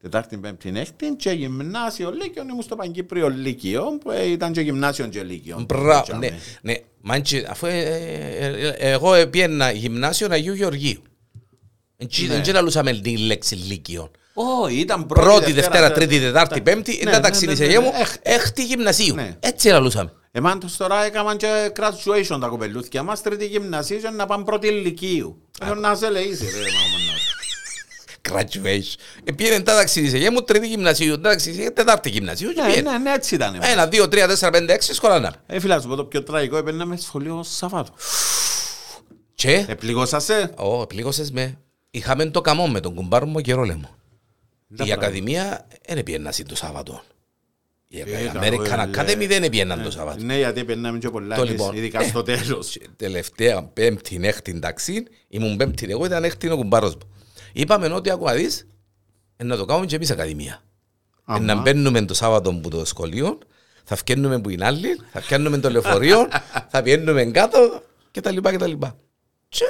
[0.05, 2.43] Τετάρτη, Πέμπτη, Έκτη και γυμνάσιο Λύκειο.
[2.51, 5.64] Ήμουν στο Παγκύπριο Λύκειο, που ε, ήταν και γυμνάσιο και Λύκειο.
[5.69, 6.29] Μπρα, Τζαμέ.
[6.29, 6.37] ναι,
[6.73, 6.75] ναι.
[7.01, 11.03] Μάντζε, αφού ε, ε, ε, εγώ πήγαινα γυμνάσιο Αγίου Γεωργίου.
[12.29, 12.40] Ναι.
[12.43, 14.11] Δεν λαλούσαμε την λέξη λύκειο.
[14.35, 17.64] Ω, ήταν πρώτη, Πρώτη, Δευτέρα, Τρίτη, Τετάρτη, Ναι, Πέμπτη, ναι, ήταν ναι, ταξινή ναι, σε
[17.64, 17.99] ναι, γεια μου, ναι.
[18.01, 19.14] Έχ- έκτη γυμνασίου.
[19.14, 19.37] Ναι.
[19.40, 20.12] Έτσι λαλούσαμε.
[20.33, 25.43] Εμάς τώρα έκαναν και graduation τα κοπελούθια μας, τρίτη γυμνασίου και να πάνε πρώτη ηλικίου.
[25.71, 26.99] Ε, Να σε λέει, είσαι, ρε, μάμα,
[28.31, 28.95] Graduation.
[29.25, 32.67] Ε, Πήγαινε τα ταξινή σε γεια μου, τρίτη γυμνασίου, ταξινή, τετάρτη γυμνασίου και να.
[32.67, 32.91] Ναι, πήγαινε.
[32.91, 33.59] ναι, ναι, έτσι ήταν.
[33.63, 35.35] Ένα, δύο, τρία, τέσσερα, πέντε, έξι, σχολά να.
[35.47, 37.93] Ε, φίλα, σου πω το πιο τραγικό, έπαιρνα με σχολείο Σαββάτο.
[39.35, 40.51] Και, Ε, πληγώσασαι.
[40.57, 41.59] ω, πλήγωσες με.
[41.91, 43.89] είχαμε το καμό με τον κουμπάρο μου καιρό λέμε.
[44.77, 45.07] Τα Η πράγματα.
[45.07, 47.03] Ακαδημία δεν πιέναν το Σάββατο.
[47.89, 50.25] Η Ε, American καλά, Academy δεν πιέναν το Σάββατο.
[50.25, 52.71] Ναι, γιατί περνάμε και πολλά, Το και λοιπόν, ειδικά ε, στο τέλος.
[52.79, 57.13] Και Τελευταία πέμπτη, έκτη ταξί, ήμουν πέμπτη εγώ, ήταν έκτη ο κουμπάρος μου.
[57.57, 58.67] Είπαμε ότι ακούω να δεις,
[59.37, 60.53] ε, να το κάνουμε και εμείς Ακαδημία.
[60.53, 61.55] Ε, Αμά.
[61.55, 63.38] Να μπαίνουμε το Σάββατο που το σχολείο,
[63.85, 66.29] θα φτιάχνουμε που είναι άλλοι, θα φτιάχνουμε το λεωφορείο,
[66.71, 68.97] θα πιένουμε κάτω και τα λοιπά και τα λοιπά.
[69.49, 69.64] Και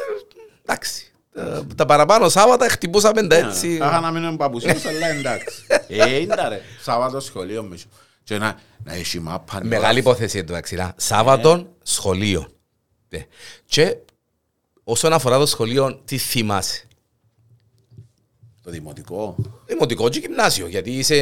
[0.62, 3.78] εντάξει, τα- τα παραπάνω Σάββατα χτυπούσαμε τα έτσι.
[3.82, 5.66] Άχα να μείνουμε παπουσίες, αλλά εντάξει.
[5.88, 6.60] Ε, είναι ρε.
[6.82, 7.86] Σάββατο σχολείο μισό.
[8.24, 9.60] Και να, να έχει μάπα.
[9.62, 9.68] ναι.
[9.68, 10.74] Μεγάλη υπόθεση εντωμεταξύ.
[10.74, 10.94] να.
[10.96, 12.48] Σάββατον σχολείο.
[13.08, 13.26] Ναι.
[13.66, 13.96] Και
[14.84, 16.86] όσον αφορά το σχολείο, τι θυμάσαι;
[18.64, 19.36] Το δημοτικό.
[19.66, 21.16] Δημοτικό και γυμνάσιο, γιατί είσαι,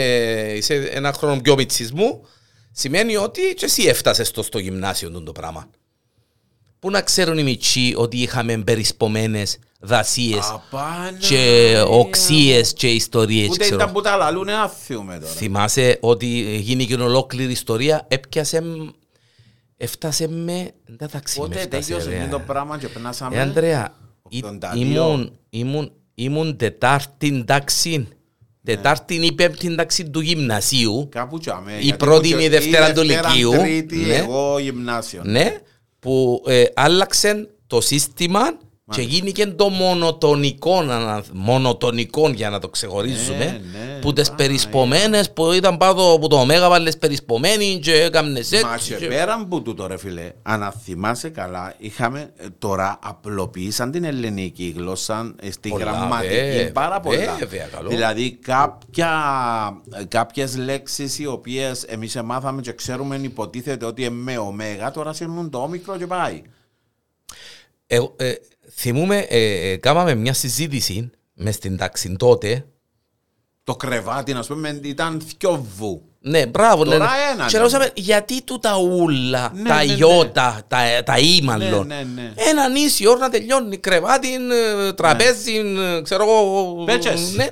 [0.57, 2.24] είσαι ένα χρόνο πιο μητσής μου,
[2.72, 5.68] σημαίνει ότι και εσύ έφτασες στο, στο γυμνάσιο του το πράγμα.
[6.78, 11.16] Πού να ξέρουν οι μητσοί ότι είχαμε περισπομένες δασίες Απάνω.
[11.18, 13.48] και οξίες και ιστορίες.
[13.48, 13.74] Ούτε ξέρω.
[13.76, 15.33] ήταν που τα λαλούν, ένα θύουμε τώρα.
[15.33, 16.26] Θυμάσαι ότι
[16.61, 18.88] γίνηκε ολόκληρη ιστορία, έπιασε, μ-
[19.76, 20.70] έφτασε με...
[20.85, 22.28] Δεν τα ξύμε Πότε τέλειωσε ρε.
[22.31, 23.37] το πράγμα και περνάσαμε.
[23.37, 23.94] Ε, Ανδρέα,
[24.28, 24.76] ή- 82.
[24.76, 28.08] ήμουν, ήμουν, ήμουν τετάρτη τάξη,
[28.64, 31.78] τετάρτη ή πέμπτη τάξη του γυμνασίου, Κάπου τσάμε.
[31.80, 33.50] Η πρώτη είναι η Δευτέρα του Λυκείου.
[33.50, 34.14] Τρίτη, Ναι.
[34.14, 35.22] εγώ γυμνάσιο.
[35.24, 35.58] ναι,
[35.98, 38.40] που ε, άλλαξε το σύστημα
[38.92, 44.35] και γίνηκε το μονοτονικό, ανα- μονοτονικό για να το ξεχωρίζουμε, Ναι, ναι, που τις α,
[44.35, 48.88] περισπομένες που ήταν πάνω από το ωμέγα βάλες περισπομένοι και έκαμνες Μα έτσι.
[48.88, 54.05] και και- πέραν που τούτο ρε φίλε, αν θυμάσαι καλά, είχαμε ε, τώρα απλοποίησαν την
[54.05, 57.37] ελληνική γλώσσα ε, στη Πολλά, γραμματική βέβαια, πάρα πολλά.
[57.38, 57.88] βέβαια, καλό.
[57.88, 59.11] Δηλαδή κάποια,
[60.00, 65.12] ε, κάποιες λέξεις οι οποίες εμείς μάθαμε και ξέρουμε υποτίθεται ότι είναι με ωμέγα, τώρα
[65.12, 66.42] σύρνουν το όμικρο και πάει.
[67.87, 68.33] Ε, ε,
[68.74, 72.66] θυμούμε, ε, ε, κάναμε μια συζήτηση μες στην τάξη τότε.
[73.64, 76.02] Το κρεβάτι, να πούμε, ήταν θκιο βου.
[76.20, 76.85] Ναι, μπράβο.
[76.85, 77.58] Τώρα ναι, ένα, Και ναι.
[77.58, 79.98] ρωτήσαμε, γιατί του τα ούλα, Ναι, τα ναι, ναι.
[79.98, 81.87] ιώτα, τα, τα ή μάλλον.
[81.87, 82.32] Ναι, ναι, ναι.
[82.35, 86.85] Ένα νήσι ώρα να τελειώνει, κρεβάτι, ε, τραπέζι, ε, ξέρω εγώ.
[86.85, 87.32] Πέτσες.
[87.35, 87.46] Ναι.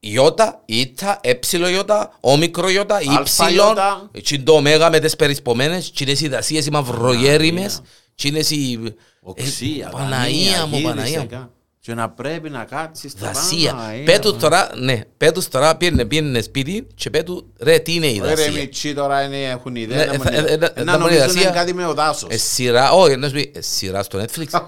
[0.00, 4.08] Ιώτα, ήτα, έψιλο ιώτα, όμικρο ιώτα, ύψιλον, ιώτα.
[4.12, 7.80] έτσι το ωμέγα με τις περισπομένες, τι είναι οι δασίες οι μαυρογέριμες,
[8.14, 8.94] τι είναι οι...
[9.28, 11.50] Οξία, Ε, Παναία μου, Παναία μου.
[11.80, 13.74] Και να πρέπει να κάτσεις στο Δασία.
[13.74, 14.38] Παναία Πέτους μου.
[14.38, 18.50] τώρα, ναι, πέτους τώρα πήγαινε, πήγαινε σπίτι και πέτου, ρε, τι είναι η Ρε δασία;
[18.52, 20.02] μητσί τώρα είναι, έχουν Ναι, ιδέα.
[20.02, 21.86] ε, να θα- ε, ε, μην- ε, Να να νομίζουν μπορεί είναι να- κάτι με
[21.86, 22.28] ο δάσος.
[22.30, 24.46] Ε, σειρά, όχι, να σου πει, ε, σειρά στο Netflix.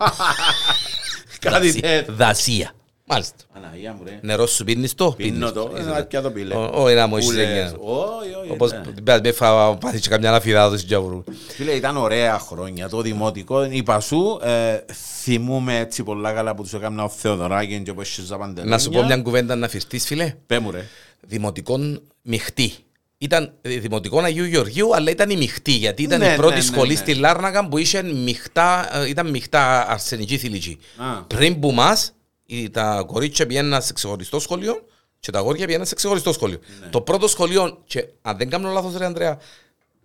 [1.40, 1.80] Κάτι Δασία.
[1.80, 2.14] τέτοιο.
[2.14, 2.72] Δασία.
[3.10, 3.34] Μάλιστα.
[3.52, 4.18] Παναγία μου ρε.
[4.22, 6.54] Νερό σου πίνεις το; Πίνω πίνεις το, Είσαι- ε, πια το πήλε.
[6.54, 7.72] Ω- Όχι να μου έχεις Που λες, εγγένεια.
[7.80, 8.50] Όχι, όχι.
[8.50, 8.80] Όπως ναι.
[8.94, 11.24] την πέρας με φα- πάθεις και καμιά αφιδάδωση και αυρού.
[11.48, 12.88] Φίλε, ήταν ωραία χρόνια.
[12.88, 14.78] Το δημοτικό, είπα σου, ε,
[15.22, 18.64] θυμούμε έτσι πολλά καλά που τους έκανα ο Θεοδωράκης και όπως είσαι παντελόνια.
[18.64, 20.34] Να σου πω μια κουβέντα να φυρτείς φίλε.
[20.46, 20.86] Πέ μου ρε.
[21.26, 22.72] Δημοτικών μειχτή.
[23.18, 26.58] Ήταν ε, δημοτικό Αγίου Γεωργίου, αλλά ήταν η μειχτή, γιατί ήταν Ναι, η πρώτη ναι,
[26.58, 26.98] ναι, σχολή ναι.
[26.98, 30.78] στη Λάρνακα που είχε μειχτά, ε, ήταν μειχτά αρσενική θηλυκή.
[30.96, 31.22] Α.
[31.22, 32.12] Πριν που μας, οι-
[32.72, 34.84] τα κορίτσια πήγαιναν σε ξεχωριστό σχολείο
[35.20, 36.58] και τα αγόρια πήγαιναν σε ξεχωριστό σχολείο.
[36.80, 36.86] Ναι.
[36.86, 39.38] Το πρώτο σχολείο, και αν δεν κάνω λάθος ρε Ανδρέα,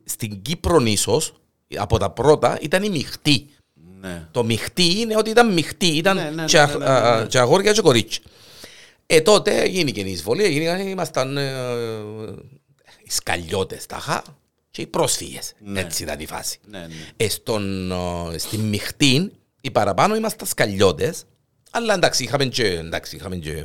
[0.03, 1.33] στην Κύπρο ίσως,
[1.77, 3.49] από τα πρώτα, ήταν η μειχτή.
[4.01, 4.27] Ναι.
[4.31, 7.19] Το μειχτή είναι ότι ήταν μειχτή, ήταν Ναι, ναι, ναι, και, ναι, ναι, ναι, α-
[7.19, 7.25] ναι.
[7.25, 8.23] και αγόρια και κορίτσια.
[9.05, 11.51] Ε, τότε γίνηκε η εισβολή, γίνηκαν, ήμασταν ε,
[13.03, 14.23] οι σκαλιώτες τάχα
[14.71, 15.53] και οι πρόσφυγες.
[15.59, 15.79] Ναι.
[15.79, 16.59] Έτσι ήταν η φάση.
[16.69, 16.87] Ναι, ναι.
[17.17, 17.91] Ε, στον,
[18.33, 19.31] ε, στη μειχτή,
[19.61, 21.23] οι παραπάνω ήμασταν σκαλιώτες,
[21.75, 23.63] αλλά εντάξει, είχαμε και, εντάξει, είχαμε και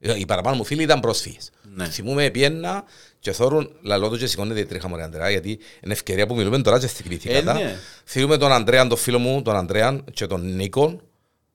[0.00, 1.50] ε, οι παραπάνω μου φίλοι ήταν πρόσφυγες.
[1.74, 1.84] Ναι.
[1.84, 2.84] Θυμούμαι πιένα
[3.18, 6.34] και θόρουν, λαλό του και σηκώνεται η τρίχα μου ρε Ανδρέα, γιατί είναι ευκαιρία που
[6.34, 7.34] μιλούμε τώρα και στη κριτικά.
[7.34, 7.76] Ε, ναι.
[8.04, 11.00] Θυμούμε τον Ανδρέα, τον φίλο μου, τον Ανδρέα και τον Νίκο,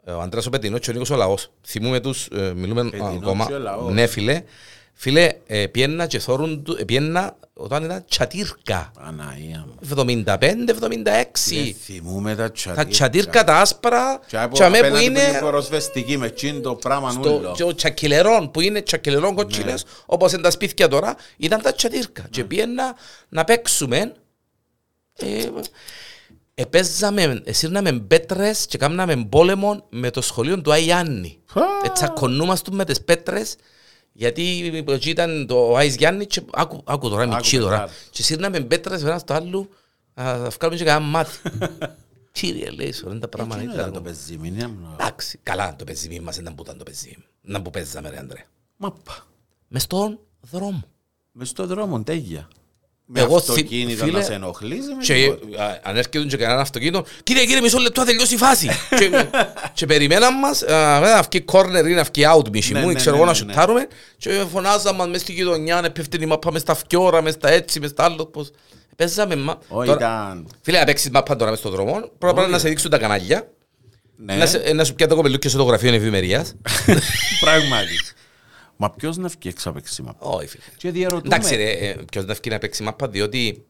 [0.03, 1.51] ε, ο Ανδρέας ο Πετινός και ο Νίκος ο Λαός.
[1.65, 3.45] Θυμούμε τους, ε, μιλούμε Πετινός ακόμα.
[3.45, 3.93] και ο Λαός.
[3.93, 4.43] Ναι φίλε.
[4.97, 8.91] Φίλε, ε, πιένα και θόρουν, του- ε, πιένα όταν ήταν τσατήρκα.
[8.99, 9.75] Παναγία μου.
[9.81, 11.57] 75-76.
[11.57, 12.83] Ε, Θυμούμε τα τσατήρκα.
[12.83, 16.75] Τα τσατήρκα τα άσπρα, Και από τσαμέ που απέναντι είναι είναι κοροσβεστική με τσιν το
[16.75, 17.51] πράγμα στο νουλό.
[17.55, 22.27] και ο τσακιλερών που είναι τσακιλερών κοτσίνες, όπως είναι τα σπίτια τώρα, ήταν τα τσατήρκα.
[22.29, 22.95] Και πήγαινα
[23.29, 24.13] να παίξουμε,
[25.17, 25.45] ε,
[26.55, 31.39] επέζαμε, σύρναμε πέτρες και κάναμε πόλεμο με το σχολείο του Αϊάννη.
[31.53, 31.61] Α.
[31.85, 33.55] Ετσακωνούμαστε με τις πέτρες
[34.17, 37.79] γιατί εκεί ήταν το Άις Γιάννης και άκου, άκου τώρα, μητσί Άκου, τώρα.
[37.79, 37.95] πετάρ.
[38.09, 39.69] Και σύρναμε πέτρες ένας στο άλλο,
[40.13, 41.31] να βγάλουμε και κανένα μάτι.
[42.31, 43.59] Κύριε, λέει, σου, είναι τα πράγματα.
[43.59, 44.69] Εκείνο ήταν ήταν το πεζίμι, ναι.
[44.93, 47.25] Εντάξει, καλά το πεζίμι μας ήταν που ήταν το πεζίμι.
[47.41, 48.45] Να που παίζαμε ρε Ανδρέα.
[48.77, 49.25] Μαπα.
[49.67, 50.83] Μες στον δρόμο.
[51.31, 52.47] Μες στο δρόμο, τέγια.
[53.07, 54.87] Με Εγώ θυ- αυτοκίνητο φίλε, να σε ενοχλήσει.
[54.97, 55.63] με Και τίποτα.
[55.63, 58.69] α, αν έρχεται και κανένα αυτοκίνητο, κύριε, κύριε, μισό λεπτό, θα τελειώσει η φάση.
[58.99, 59.25] και,
[59.73, 62.93] και περιμέναν μας, α, να βγει κόρνερ ή να βγει out μισή Ναι, μου, ναι,
[62.93, 63.51] ξέρω ναι, εγώ να ναι, ναι.
[63.53, 63.87] σουτάρουμε
[64.17, 67.49] και φωνάζαν μας μες στη γειτονιά, να πέφτει η μάπα μες στα φκιόρα, μες στα
[67.49, 68.51] έτσι, μες στα άλλο, πώς.
[68.95, 69.57] Παίζαμε μα.
[69.67, 70.47] Όχι, Τώρα- ήταν...
[70.61, 72.97] Φίλε, να παίξεις μάπα τώρα μες στον δρόμο, πρώτα απ' όλα να σε δείξουν τα
[72.97, 73.47] κανάλια,
[74.17, 76.55] Ναι, να, σε, να σου πιάνει το κοπελούκι στο γραφείο ευημερίας.
[77.43, 77.99] πράγματι.
[78.77, 80.15] Μα ποιος να βγει έξω από εξήμα.
[80.17, 80.63] Όχι, φίλε.
[80.77, 83.65] Και διαρωτούμε, Εντάξει ρε, ε, ποιος να βγει να παίξει μάπα, διότι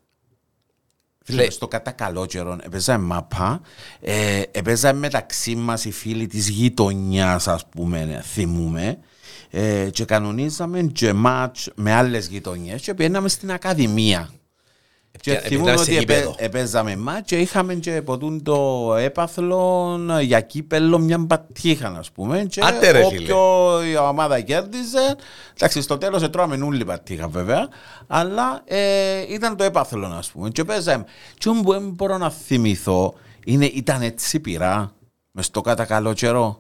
[1.24, 3.62] φίλε, στο κατά καλό καιρό έπαιζα μάπα,
[4.00, 8.98] ε, έπαιζα μεταξύ μας οι φίλοι της γειτονιάς, ας πούμε, θυμούμε,
[9.50, 14.30] ε, και κανονίζαμε και μάτς με άλλες γειτονιές και πήγαμε στην ακαδημία.
[15.22, 16.36] Και Επιά- θυμούμαι επίταμε σε ότι επέ- γήπεδο.
[16.38, 22.46] επέζαμε μάτς και είχαμε και ποτούν το έπαθλο για κύπελο μια μπατήχα, ας πούμε.
[22.50, 23.22] Και Άντε ρε, φίλε.
[23.34, 25.16] όποιο η ομάδα κέρδιζε,
[25.58, 27.68] εντάξει, στο τέλος έτρωαμε όλη πατήχα βέβαια,
[28.08, 30.50] αλλά ε, ήταν το έπαθλο, ας πούμε.
[30.50, 31.06] Και παίζαμε.
[31.38, 33.14] Και όμως που δεν μπορώ να θυμηθώ,
[33.46, 34.92] είναι, ήταν έτσι πειρά,
[35.32, 36.60] μες στο κατά καλό καιρό.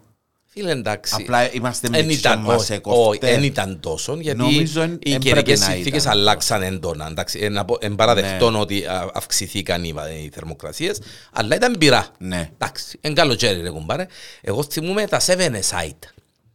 [0.57, 1.15] Φίλε, εντάξει.
[1.19, 2.99] Απλά είμαστε Εν μικροί ήταν, μας όχι, έκοφτε.
[3.27, 6.13] όχι, εν ήταν τόσο, γιατί Νομίζω εν- οι εν καιρικές πρέπει να συνθήκες ήταν.
[6.17, 7.07] αλλάξαν έντονα.
[7.09, 8.59] Εντάξει, εν, απο- εν παραδεχτών Ναι.
[8.59, 12.07] ότι α, αυξηθήκαν οι, οι θερμοκρασίες, αλλά ήταν πειρά.
[12.17, 12.49] Ναι.
[12.57, 14.05] Εντάξει, εν καλοκαίρι ρε κουμπάρε.
[14.41, 15.99] Εγώ θυμούμαι τα 7 aside.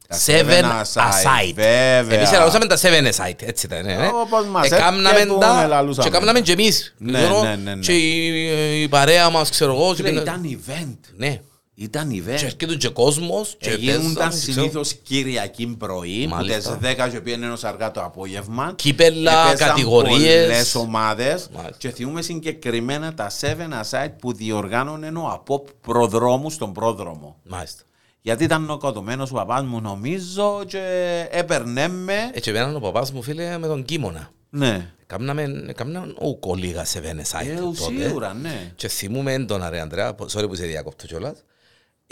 [0.08, 1.52] Τα Seven seven aside, aside.
[1.54, 2.18] βέβαια.
[2.18, 3.84] Εμείς ελαλούσαμε τα 7 aside, έτσι ήταν.
[3.84, 4.10] Ναι, ναι.
[4.14, 6.04] Όπως μας Εκάμναμε έρχεται, τα ελαλούσαμε.
[6.08, 6.94] και κάμναμε και εμείς.
[6.98, 7.80] Ναι, ξέρω, ναι, ναι, ναι.
[7.80, 9.94] Και η, η παρέα μας, ξέρω εγώ.
[9.94, 10.98] και Φίλε, πήγαινε- Ήταν event.
[11.16, 11.40] Ναι.
[11.82, 12.28] Ήταν Και event.
[12.28, 13.56] έρχεται και κόσμος.
[13.58, 14.52] και Γίνονταν παίζαμε, ξέρω.
[14.52, 16.76] συνήθως Κυριακή πρωί, που Μάλιστα.
[16.76, 18.72] τι 10 και πήγαινε ως αργά το απόγευμα.
[18.76, 20.42] Κύπελλα, Έπαιζαν κατηγορίες.
[20.46, 21.76] πολλές ομάδες Μάλιστα.
[21.78, 27.36] και θυμούμε συγκεκριμένα τα 7 aside που διοργάνωνε ο ΑΠΟΠ προδρόμους στον πρόδρομο.
[27.48, 27.82] Μάλιστα.
[28.22, 30.82] Γιατί ήταν νοκοτωμένος ο παπάς μου νομίζω και
[31.30, 32.30] έπαιρνε με.
[32.32, 34.30] Έτσι πέραν ο παπάς μου φίλε με τον Κίμωνα.
[34.50, 34.90] Ναι.
[35.06, 38.72] Κάμναμε, κάμναμε ούκο λίγα σε Ε, Βενεσάιτ σίγουρα, ναι.
[38.76, 41.44] Και θυμούμε έντονα ρε Ανδρέα, πω- sorry που σε διακόπτω κιόλας.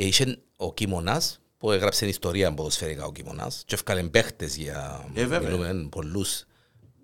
[0.01, 5.27] Ε, Είχε ο Κίμωνας που έγραψε ιστορία ποδοσφαιρικά ο Κίμωνας και έφκαλε παίχτες για Ε,
[5.27, 5.51] βέβαια.
[5.51, 6.45] μιλούμε, πολλούς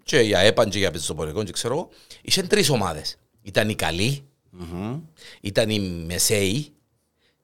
[0.03, 1.89] και για έπαν και για πεζοπορικό και ξέρω εγώ.
[2.23, 3.17] Είχε τρεις ομάδες.
[3.43, 4.25] Ήταν οι καλοί,
[5.41, 6.73] ήταν οι μεσαίοι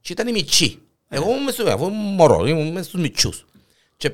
[0.01, 0.79] και ήταν οι μητσοί.
[1.09, 3.45] Εγώ ήμουν μες στο- αφού ήμουν μωρό, ήμουν μες στους μητσούς.
[3.97, 4.13] Και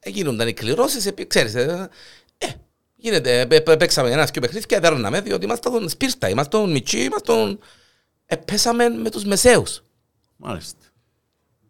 [0.00, 1.88] έγινονταν οι κληρώσεις, επί- ξέρεις, ε,
[2.38, 2.46] ε,
[2.96, 7.50] γίνεται, πέ- πέ- παίξαμε ένα και παιχνίδι και δέρναμε, διότι ήμασταν σπίρτα, ήμασταν μητσοί, ήμασταν,
[7.50, 7.56] ε,
[8.44, 9.82] πέσαμε με τους μεσαίους.
[10.36, 10.78] Μάλιστα.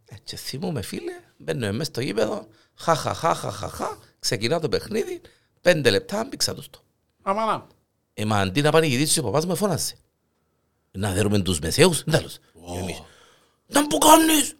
[0.04, 4.60] Ε, και θυμούμε φίλε, μπαίνουμε μέσα στο γήπεδο, χα χα χα χα χα χα, ξεκινά
[4.60, 5.20] το παιχνίδι,
[5.60, 6.80] πέντε λεπτά μπήξα τους το.
[7.22, 7.66] Αμανά.
[8.14, 9.96] Ε, μα αντί να πανηγυρίσει ο παπάς με φώνασε.
[10.90, 12.38] Να δέρουμε τους μεσαίους, τέλος.
[12.72, 13.02] Και εμείς,
[13.66, 14.56] Να που κάνεις.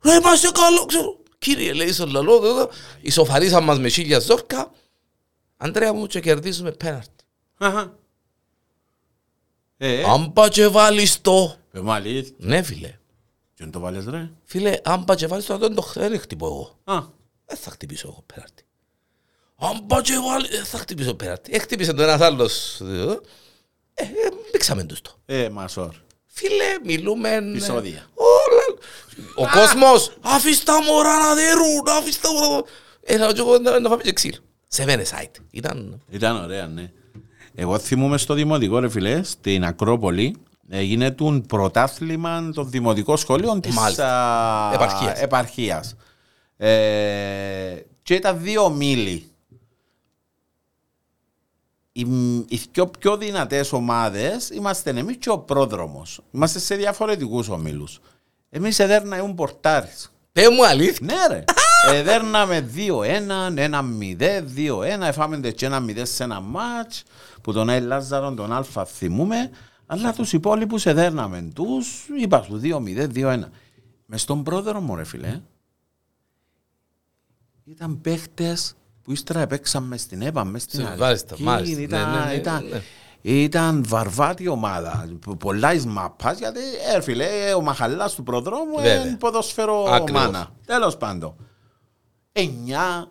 [0.00, 1.18] Ρε είμαστε καλό, ξέρω.
[1.38, 4.70] Κύριε λέει στον λαλό, εδώ, ισοφαρίσαν μας με χίλια ζόρκα.
[5.56, 7.24] Αντρέα μου και κερδίζουμε πέναρτη.
[9.78, 9.90] Αχα.
[9.92, 11.56] Ε, Αν πά και βάλεις το.
[11.72, 12.34] ε, μα αλήθεια.
[12.38, 12.88] Ναι φίλε.
[13.54, 14.30] Και δεν το βάλες ρε.
[14.44, 16.96] Φίλε, αν πά και βάλεις το, δεν το δεν χτυπώ εγώ.
[16.98, 17.02] Α,
[17.46, 18.62] Δεν θα χτυπήσω εγώ πέναρτη.
[19.58, 21.54] Αν πά και βάλεις, δεν θα χτυπήσω πέναρτη.
[21.54, 22.80] Έχτυπησε το ένας άλλος.
[22.80, 23.18] ε,
[23.94, 24.08] Ε, ε,
[24.52, 25.16] μπήξαμε τους το.
[25.26, 25.94] ε, μασόρ.
[26.26, 27.28] Φίλε, μιλούμε...
[27.30, 28.06] ε, Επεισόδια.
[28.14, 28.78] Όλα.
[29.34, 32.62] Ο κόσμος, αφήσ' τα μωρά να δερούν, αφήσ' τα μωρά.
[33.02, 34.38] Έλα, και εγώ να να φάμε και ξύλο.
[34.68, 35.34] Σε Βενεσάιτ.
[35.50, 36.02] Ήταν...
[36.10, 36.92] Ήταν ωραία, ναι.
[37.58, 40.36] Εγώ θυμούμαι στο δημοτικό, ρε φιλέ, στην Ακρόπολη,
[40.68, 44.06] έγινε το πρωτάθλημα των δημοτικών σχολείων της Μάλιστα.
[44.68, 45.20] α, Επαρχίας.
[45.20, 45.96] επαρχίας.
[46.56, 49.30] Ε, και ήταν δύο μίλοι.
[51.92, 52.06] Οι,
[52.48, 56.20] οι πιο, πιο δυνατές ομάδες είμαστε εμείς και ο πρόδρομος.
[56.30, 58.00] Είμαστε σε διαφορετικούς ομίλους.
[58.50, 60.12] Εμείς εδέρνα ήμουν πορτάρις.
[60.32, 61.06] Πέ μου αλήθεια.
[61.06, 61.44] Ναι ρε.
[61.92, 67.02] Εδέρναμε 2-1, 1-0, 2-1, εφάμε και ένα 0 σε ένα μάτς
[67.42, 69.50] που τον Άι Λάζαρον, τον Αλφα θυμούμε,
[69.86, 73.38] αλλά τους υπόλοιπους εδέρναμε τους, είπα σου 2-0, 2-1.
[74.06, 75.40] Μες στον πρόδερο μου ρε φίλε,
[77.64, 81.80] ήταν παίχτες που ύστερα παίξαμε στην ΕΠΑ, μες στην Στην- μάλιστα, Αλκή, μάλιστα.
[81.80, 82.80] Ήταν, Ναι, ναι, ναι, ήταν, ναι.
[83.22, 86.60] ήταν βαρβάτη ομάδα, πολλά εις μαπάς, γιατί
[86.96, 89.06] ε, φίλε, ο μαχαλάς του προδρόμου Βέβαια.
[89.06, 90.22] είναι ποδοσφαιρό Ακριβώς.
[90.22, 90.50] μάνα.
[90.66, 91.36] Τέλος πάντων.
[92.36, 93.10] 9,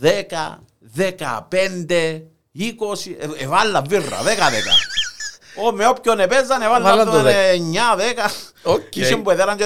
[0.00, 0.58] 10,
[0.96, 5.64] 15, 20, ε, εβάλα βίρρα, 10, 10.
[5.66, 7.52] Ω, με όποιον επέζαν εβάλα Βάλαν το τον δέκα.
[7.52, 8.30] 9, 10.
[8.62, 8.96] Οκ.
[8.96, 9.64] Ήσουν που έδεραν και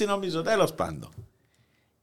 [0.00, 1.08] 16 νομίζω, τέλος πάντων.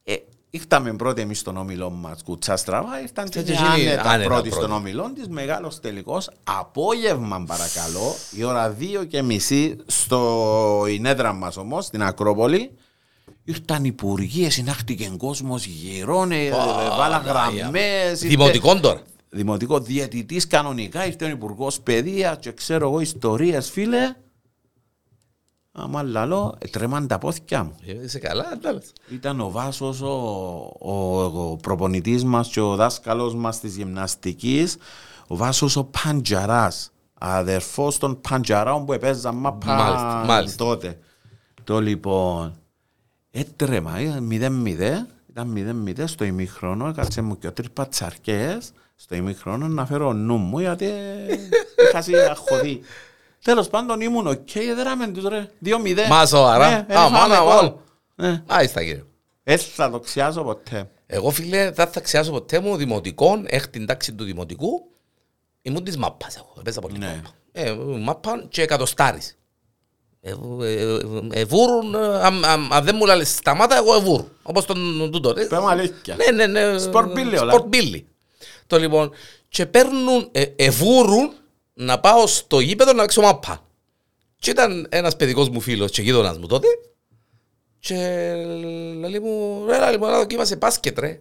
[0.04, 0.16] Ε,
[0.50, 4.30] ήρθαμε πρώτοι εμείς στον όμιλό μας κουτσά στραβά, ήρθαν και, Και και εκείνοι άνετα, άνετα
[4.30, 4.64] πρώτοι πρώτοι.
[4.66, 11.58] στον όμιλό της, μεγάλος τελικός, απόγευμα παρακαλώ, η ώρα 2 και μισή στο Ινέδρα μας
[11.58, 12.72] όμως, στην Ακρόπολη,
[13.44, 16.28] Ήρθαν υπουργοί, συνάχτηκε κόσμος γύρω,
[16.98, 18.20] βάλα γραμμές.
[18.20, 19.02] Δημοτικών τώρα.
[19.30, 24.16] δημοτικό διαιτητής κανονικά, ήρθε ο υπουργός παιδεία και ξέρω εγώ ιστορίες φίλε.
[25.74, 27.76] Άμα λαλό, ε, τρέμαν τα πόθηκια μου.
[27.86, 28.90] Ε, Είσαι καλά, εντάξει.
[29.12, 30.08] Ήταν ο Βάσος, ο,
[30.80, 34.78] ο, ο προπονητής μας και ο δάσκαλος μας της γυμναστικής,
[35.28, 40.66] ο Βάσος ο Παντζαράς, αδερφός των Παντζαράων που έπαιζαν μάπα Μάλιστα, μάλιστα.
[40.66, 41.00] τότε.
[41.64, 42.56] Το λοιπόν,
[43.32, 49.68] έτρεμα, ήταν 0-0, ήταν 0-0 στο ημίχρονο, έκατσε μου και ο τρεις πατσαρκές στο ημίχρονο
[49.68, 50.86] να φέρω νου μου γιατί
[52.12, 52.82] είχα αχωδεί.
[53.44, 56.08] Τέλος πάντων ήμουν οκ, έδραμε τους ρε, 2-0.
[56.10, 56.70] Μα σοβαρά.
[56.70, 57.62] Ναι, Α, δεν μάνα, φάμε μάνα.
[57.62, 57.72] γκολ.
[58.16, 58.44] Ναι.
[58.48, 59.04] Μάλιστα κύριε.
[59.44, 60.90] Έτσι θα το ξιάσω ποτέ.
[61.06, 64.92] Εγώ φίλε δεν θα ξεχάσω ποτέ μου δημοτικών, έκτη τάξη του δημοτικού,
[65.62, 67.06] ήμουν της μάπας εγώ, έπαιζα πολύ Ναι.
[67.16, 67.30] μάπα.
[67.52, 69.38] Ε, μάπα και εκατοστάρις.
[70.24, 70.32] Ε,
[70.62, 71.00] ε, ε,
[71.32, 74.24] ε, βούρουν, ε, αν- αν αν δεν μου λάλες σταμάτα, εγώ εβούρ.
[74.44, 75.32] Όπως τον τούτο.
[75.34, 75.46] ρε.
[75.46, 76.16] Πέμε αλήθεια.
[76.16, 76.80] Ναι, ναι, ναι.
[76.80, 77.52] Σπορτμπίλι όλα.
[77.52, 78.08] Σπορτμπίλι.
[78.68, 79.12] Το λοιπόν,
[79.50, 81.32] και παίρνουν, ε, εβούρουν
[81.74, 83.66] να πάω στο γήπεδο να παίξω μάπα.
[84.40, 86.68] Και ήταν ένας παιδικός μου φίλος και γείτονας μου τότε
[87.80, 87.96] και
[89.00, 91.18] λέει μου, ρε λέει μου, να δοκίμασε μπάσκετ ρε.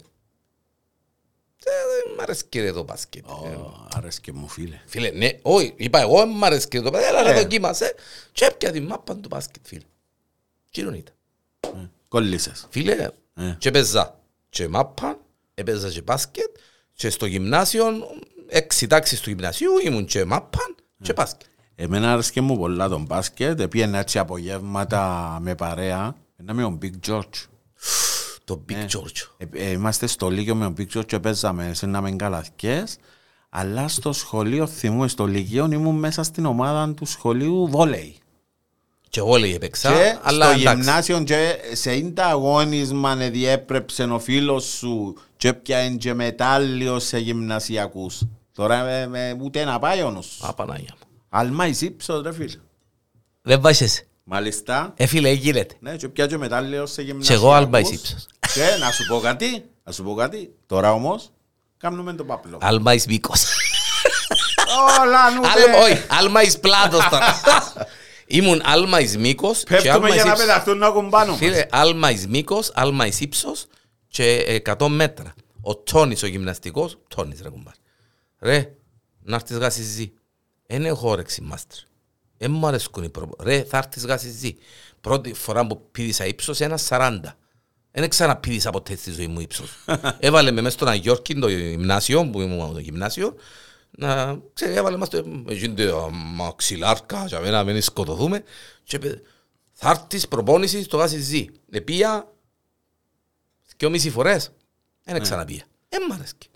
[1.65, 1.71] Ε,
[2.05, 3.25] Δεν μ' αρέσει και ρε το μπάσκετ.
[3.29, 4.81] Ε, Ω, Άρεσκε μου φίλε.
[4.87, 7.35] Φίλε, ναι, όχι, είπα εγώ, δεν μ' αρέσει και το μπάσκετ, αλλά Ε.
[7.43, 7.95] δοκίμασε.
[8.33, 9.83] Και έπια τη μάπα του μπάσκετ, φίλε.
[10.71, 11.15] Τι είναι ήταν.
[11.61, 12.67] Ε, Κόλλησες.
[12.71, 13.55] Φίλε, Ε.
[13.59, 14.19] και παίζα
[14.49, 15.19] και μάπα,
[15.55, 16.57] έπαιζα και μπάσκετ
[16.95, 17.87] και στο γυμνάσιο,
[18.49, 20.59] έξι τάξεις του γυμνασίου ήμουν και μάπα
[21.03, 21.49] και μπάσκετ.
[21.75, 27.09] Εμένα άρεσκε μου πολλά τον μπάσκετ, πήγαινα έτσι απογεύματα με παρέα, ένα με τον Big
[27.11, 27.47] George.
[28.51, 29.27] Το Big George.
[29.37, 32.97] Ε, ε, είμαστε στο Λύκειο με τον Big George και παίζαμε σε να με καλαθιές,
[33.51, 38.17] αλλά στο σχολείο, θυμούμε, στο Λύκειο ήμουν μέσα στην ομάδα του σχολείου βόλεϊ.
[39.09, 40.77] Και εγώ λέει έπαιξα, Και αλλά στο εντάξει.
[40.79, 47.19] γυμνάσιο και σε ίντα αγώνισμα να διέπρεψε ο φίλος σου και πιάνε και μετάλλιο σε
[47.19, 48.23] γυμνασιακούς.
[48.55, 50.47] Τώρα με, με, ούτε να πάει ο νους σου.
[50.47, 51.07] Α, Παναγία μου.
[51.29, 52.61] Αλμά εις ύψος ρε φίλε.
[53.43, 54.05] Δεν βάζεσαι.
[54.25, 54.93] Μάλιστα.
[54.97, 55.75] Ε, φίλε, γίνεται.
[55.81, 57.45] Ναι, και πιάνε και μετάλλιο σε Και γυμνασιακούς.
[57.45, 58.27] εγώ άλμα εις ύψος.
[58.55, 60.55] Και να σου πω κάτι, να σου πω κάτι.
[60.67, 61.31] Τώρα όμως,
[61.79, 62.59] κάνουμε το παπλό.
[62.61, 63.45] Άλμα εις μήκος.
[65.01, 67.35] Όλα νου Άλμα- Όχι, άλμα εις πλάτος τώρα.
[68.27, 70.47] Ήμουν άλμα εις μήκος και Πέφτουμε άλμα εις για να ύψος.
[70.47, 71.39] πεταχτούν να έχουν πάνω μας.
[71.39, 73.67] Φίλε, άλμα εις μήκος, άλμα εις ύψος
[74.09, 74.35] και
[74.67, 75.35] 100 μέτρα.
[75.61, 77.75] Ο Τόνις ο γυμναστικός, Τόνις ρε κουμπάρ.
[78.39, 78.73] Ρε,
[79.23, 80.13] να έρθεις γάσεις ζή.
[80.67, 81.77] Εν έχω όρεξη μάστρ.
[82.39, 83.37] Εν μου αρέσκουν οι προπο...
[83.43, 84.57] Ρε, θα έρθεις γάσεις ζή.
[85.01, 87.21] Πρώτη φορά που πήδησα ύψος ένα 40.
[87.93, 89.71] Δεν ξαναπήδησα ποτέ στη ζωή μου ύψος.
[90.19, 93.35] Έβαλε με μέσα στον Αγιόρκη το γυμνάσιο, που ήμουν το γυμνάσιο,
[93.91, 95.93] να, ξέρει, έβαλε μας το, γίνεται
[96.37, 98.43] μαξιλάρκα, για μένα μην σκοτωθούμε,
[98.85, 99.23] και είπε,
[99.73, 101.51] θα έρθεις προπόνησης στο γάσι ζή.
[101.71, 102.33] Επία
[103.77, 104.51] δυο μισή φορές,
[105.05, 105.65] δεν ξαναπία.
[105.89, 106.49] Δεν μ' αρέσκει.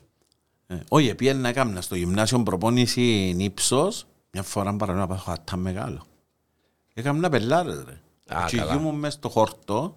[0.66, 5.56] Ε, Όχι, πήγαινε να έκανα στο γυμνάσιο προπόνηση ύψος, μια φορά παρά να πάω χατά
[5.56, 6.06] μεγάλο.
[6.94, 8.00] Έκανα πελάρες ρε.
[8.36, 8.74] Α, Και καλά.
[8.74, 9.96] ήμουν μες στο χόρτο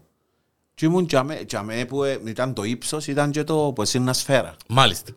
[0.78, 4.56] και ήμουν τζαμέ, τζαμέ που ε, ήταν το ύψος, ήταν και το που είναι σφαίρα.
[4.68, 5.12] Μάλιστα.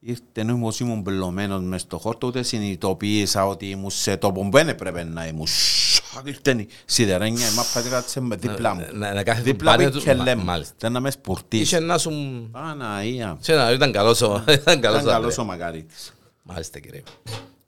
[0.00, 4.50] Ήρθε ενώ όμως ήμουν μπελωμένος μες στο χόρτο, ούτε συνειδητοποίησα ότι ήμουν σε τόπο που
[4.50, 5.46] δεν έπρεπε να ήμουν.
[5.46, 8.86] Σακ, Ήρθε η σιδερένια, η μάπα κράτησε με δίπλα μου.
[8.92, 9.98] Να, να κάθεται Δίπλα πάνω μου του.
[10.00, 10.42] και Μα- λέμε.
[10.42, 10.74] Μάλιστα.
[10.78, 11.62] Ήταν να με σπουρτήσει.
[11.62, 12.10] Είχε να σου...
[12.52, 13.36] Παναία.
[13.40, 14.44] Σε να ήταν καλός ο...
[14.48, 15.38] Ήταν καλός Ήταν ο καλός Ανδρέας.
[15.38, 16.12] ο Μακαρίτης.
[16.42, 17.02] Μάλιστα κύριε.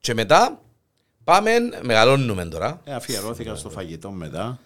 [0.00, 0.60] Και μετά
[1.24, 1.50] πάμε,
[1.82, 2.80] μεγαλώνουμε τώρα.
[2.84, 4.58] Ε, αφιερώθηκα στο φαγητό μετά.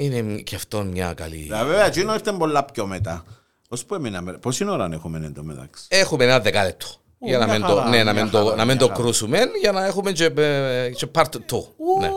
[0.00, 1.48] Είναι και αυτό μια καλή...
[1.52, 3.24] Ε, Βέβαια, εκείνο ήρθε πολλά πιο μετά.
[3.68, 5.84] Ως που έμειναμε, πόση ώρα έχουμε εν τω μεταξύ.
[5.88, 6.86] Έχουμε ένα δεκάλεπτο.
[7.18, 8.66] Ου, Για να μια μην το, χαρά, ναι, να μια μην το, χαρά, να μην
[8.66, 8.98] μια το χαρά.
[9.02, 11.28] κρούσουμε, για να έχουμε και, ε, και part 2.
[12.00, 12.10] Ναι.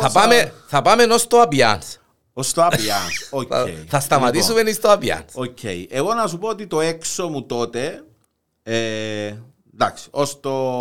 [0.00, 1.96] Θα, σα- πάμε, θα πάμε ως το Ambiance.
[2.32, 3.46] Ως το Ambiance, OK.
[3.50, 5.32] Θα, θα σταματήσουμε Λοιπόν, στο Ambiance.
[5.34, 5.58] OK.
[5.88, 8.04] Εγώ να σου πω ότι το έξω μου τότε,
[8.62, 9.32] ε,
[9.74, 10.80] εντάξει, ως το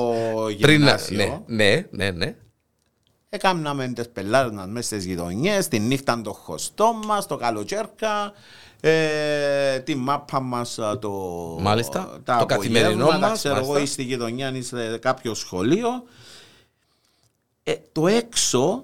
[0.61, 2.35] Πριν, να- γυμνάσιο, ναι, ναι, ναι, ναι.
[3.35, 8.33] Έκαναμε τις πελάρες μας μέσα στις γειτονιές, τη νύχτα το χωστό μας, το καλοκαίρκα,
[8.79, 11.11] ε, τη μάπα μας α, το,
[11.59, 13.83] Μάλιστα, τα το καθημερινό απογεύματα, μας, ξέρω εγώ μάλιστα.
[13.83, 16.03] ή στη γειτονιά ή σε κάποιο σχολείο.
[17.63, 18.83] Ε, το έξω,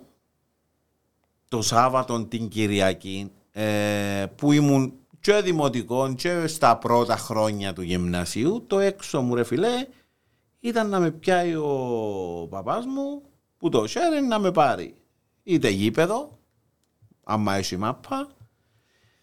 [1.47, 8.63] το Σάββατο την Κυριακή, ε, που ήμουν και δημοτικός και στα πρώτα χρόνια του γυμνασίου,
[8.67, 9.88] το έξω μου ρε φιλέ,
[10.59, 13.21] ήταν να με πιάει ο παπάς μου
[13.62, 14.95] που το χέρι να με πάρει
[15.43, 16.38] είτε γήπεδο,
[17.24, 18.28] άμα έχει μάπα.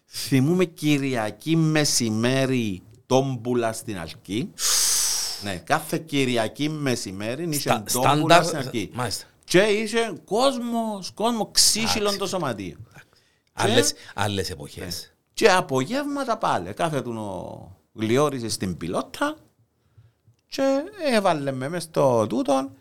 [0.05, 4.53] Θυμούμε Κυριακή μεσημέρι τόμπουλα στην Αλκή.
[5.43, 8.89] ναι, κάθε Κυριακή μεσημέρι είχε Στα- τόμπουλα Στάνταρ, στην Αλκή.
[8.93, 9.25] μάλιστα.
[9.43, 12.77] Και είχε κόσμος, κόσμος ξύσιλον το σωματείο.
[13.53, 15.13] Άλλες, άλλες εποχές.
[15.33, 19.35] Και απογεύματα πάλι, κάθε του ο Γλιόρης στην πιλότα
[20.47, 20.81] και
[21.13, 22.71] έβαλε με μες στο τούτον.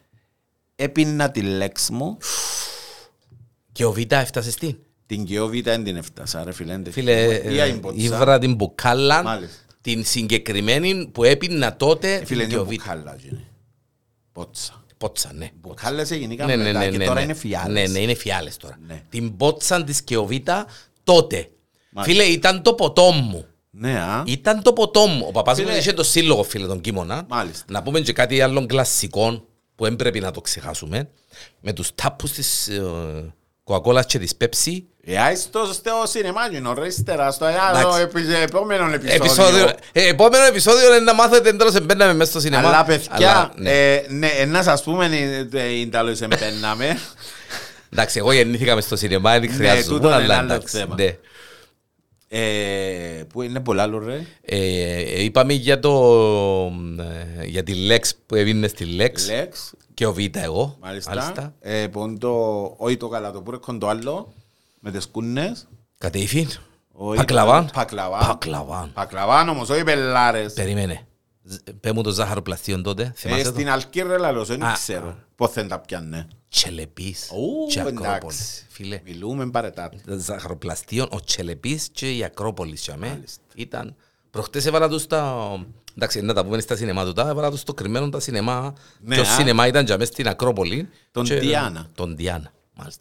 [0.88, 2.16] Έπιννα τη λέξη μου.
[3.72, 4.76] Και ο Β' έφτασες στην.
[5.06, 6.80] Την Κιόβιτα δεν την έφτασα ρε φίλε.
[6.90, 7.12] Φίλε,
[7.52, 7.96] Ή ε, αϊμποτσα.
[8.04, 9.56] ήβρα την μπουκάλα, Μάλιστα.
[9.80, 12.84] την συγκεκριμένη που έπινα τότε Ε, Φίλε, την είναι Κιοβίτα.
[12.84, 13.16] μπουκάλα.
[13.20, 13.46] γίνει.
[14.32, 14.82] Πότσα.
[14.98, 15.50] Πότσα, ναι.
[15.60, 17.22] Μπουκάλες έγιναν Ναι, ναι, μετά ναι, και ναι, τώρα ναι.
[17.22, 17.72] είναι φιάλες.
[17.88, 18.78] Ναι, ναι, είναι φιάλες τώρα.
[18.86, 19.02] Ναι.
[19.08, 20.66] Την πότσα της Κεοβίτα
[21.04, 21.50] τότε.
[21.90, 22.22] Μάλιστα.
[22.22, 23.46] Φίλε, ήταν το ποτό μου.
[23.70, 24.22] Ναι, α.
[24.26, 25.24] Ήταν το ποτό μου.
[25.28, 25.78] Ο παπάς μου Φίλε.
[25.78, 27.24] είχε το σύλλογο, φίλε, τον Κίμωνα.
[27.28, 27.64] Μάλιστα.
[27.68, 29.44] Να πούμε και κάτι άλλο κλασικό
[29.78, 31.08] που δεν πρέπει να το ξεχάσουμε.
[31.60, 32.82] Με τους τάπους της ε,
[33.64, 34.82] Coca-Cola και της Pepsi.
[35.04, 37.82] Ε, άι στο στο σινεμάγινο, ρε ύστερα, στο Εντάξει.
[37.84, 39.24] άλλο επι- επόμενο επεισόδιο.
[39.24, 42.68] Επεισόδιο, ε, επόμενο επεισόδιο είναι να μάθετε εντός εμπαίναμε μέσα στο σινεμά.
[42.68, 43.70] Αλλά παιδιά, Αλλά, ναι.
[43.94, 45.04] ε, ναι, ε, να σας πούμε,
[45.52, 46.98] ε, ε, είναι τα λόγια εμπαίναμε.
[47.92, 49.82] Εντάξει, εγώ γεννήθηκα μες στο σινεμά, δεν χρειάζομαι.
[49.82, 50.94] τούτο είναι αλλά άλλο εντάξει, θέμα.
[52.30, 52.38] Ναι.
[52.38, 54.26] Ε, Που είναι πολλά άλλο, ρε.
[54.42, 55.92] Ε, είπαμε για, το,
[57.38, 60.76] ε, για τη Lex που έβγαινε στη Lex Λέξ, και ο Β' εγώ.
[60.80, 61.54] μάλιστα.
[61.60, 64.32] Ε, που είναι το, όχι το καλατοπούρεκο, το άλλο,
[64.80, 65.68] με τις κούνες.
[65.98, 66.48] Κατήφιν.
[66.92, 67.66] Όχι, Πακλαβάν.
[67.66, 68.26] το- Πακλαβάν.
[68.26, 68.90] Πακλαβάν.
[68.92, 70.52] Πακλαβάν όμως, όχι πελάρες.
[70.52, 71.06] Περίμενε.
[71.42, 73.02] Ζ- Πες μου το ζάχαροπλαστείο τότε.
[73.02, 75.16] Ε, Θυμάσαι το; Στην Αλκύρ, λαλός, δεν Α, ξέρω.
[75.36, 76.28] Πώς δεν τα πιάνε.
[76.50, 78.04] Τσελεπής Ου, και εντάξει.
[78.06, 78.66] Ακρόπολης.
[78.68, 79.96] Φίλε, Μιλούμε παρετάτω.
[80.06, 82.82] ζαχαροπλαστείο, ο Τσελεπής και η Ακρόπολης.
[82.84, 83.08] για μέ.
[83.08, 83.42] Μάλιστα.
[83.54, 83.94] Ήταν...
[84.30, 85.48] Προχτές έβαλα τους τα...
[85.96, 88.74] Εντάξει, να τα πούμε στα σινεμά του, τα έβαλα τους στο κρυμμένο τα σινεμά.
[89.00, 89.26] Ναι, Ποιο α.
[89.26, 90.88] σινεμά ήταν για μέσα στην Ακρόπολη.
[91.10, 91.90] Τον Και- Διάνα.
[91.94, 92.52] Τον Διάνα, μάλιστα.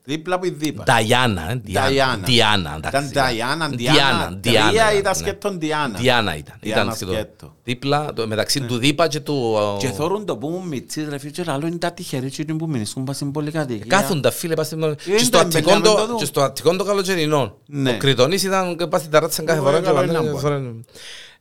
[0.04, 0.84] Δίπλα που η δίπα.
[0.84, 1.88] Νταϊάννα, ε, Διάνα.
[1.90, 2.18] Διάνα.
[2.26, 3.08] Διάνα, εντάξει.
[3.10, 4.38] Ήταν Διάνα, Διάνα, Διάνα.
[4.42, 4.98] Διάνα, Τρία ναι.
[4.98, 5.98] ήταν σκέτον Διάνα.
[6.00, 6.56] Διάνα ήταν.
[6.62, 7.14] Διάνα Ήταν σχεδόν.
[7.16, 7.56] σκέτο.
[7.64, 9.58] Δίπλα, το- μεταξύ του Δίπα και του...
[9.80, 12.58] Και θόρουν το που μου μητσείς ρε φίλε και άλλο είναι τα τυχεροί και είναι
[12.58, 13.86] που μηνυσκούν πας στην πολυκατοικία.
[13.88, 14.80] Κάθοντα φίλε πας στην...
[14.96, 16.18] Και Είναι στο το Αττικό εμπελιάμε το- το δω.
[16.18, 17.58] και στο Αττικό το καλοκαιρινό.
[17.66, 17.90] Ναι.
[17.92, 19.76] Ο Κρητονής ήταν πας στην ταράτσα κάθε Ω, φορά.
[19.78, 20.38] ε, και καλό πάνε- είναι να πω.
[20.38, 20.62] φορά-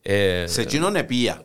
[0.03, 1.41] Ε, Σε εκείνον επία.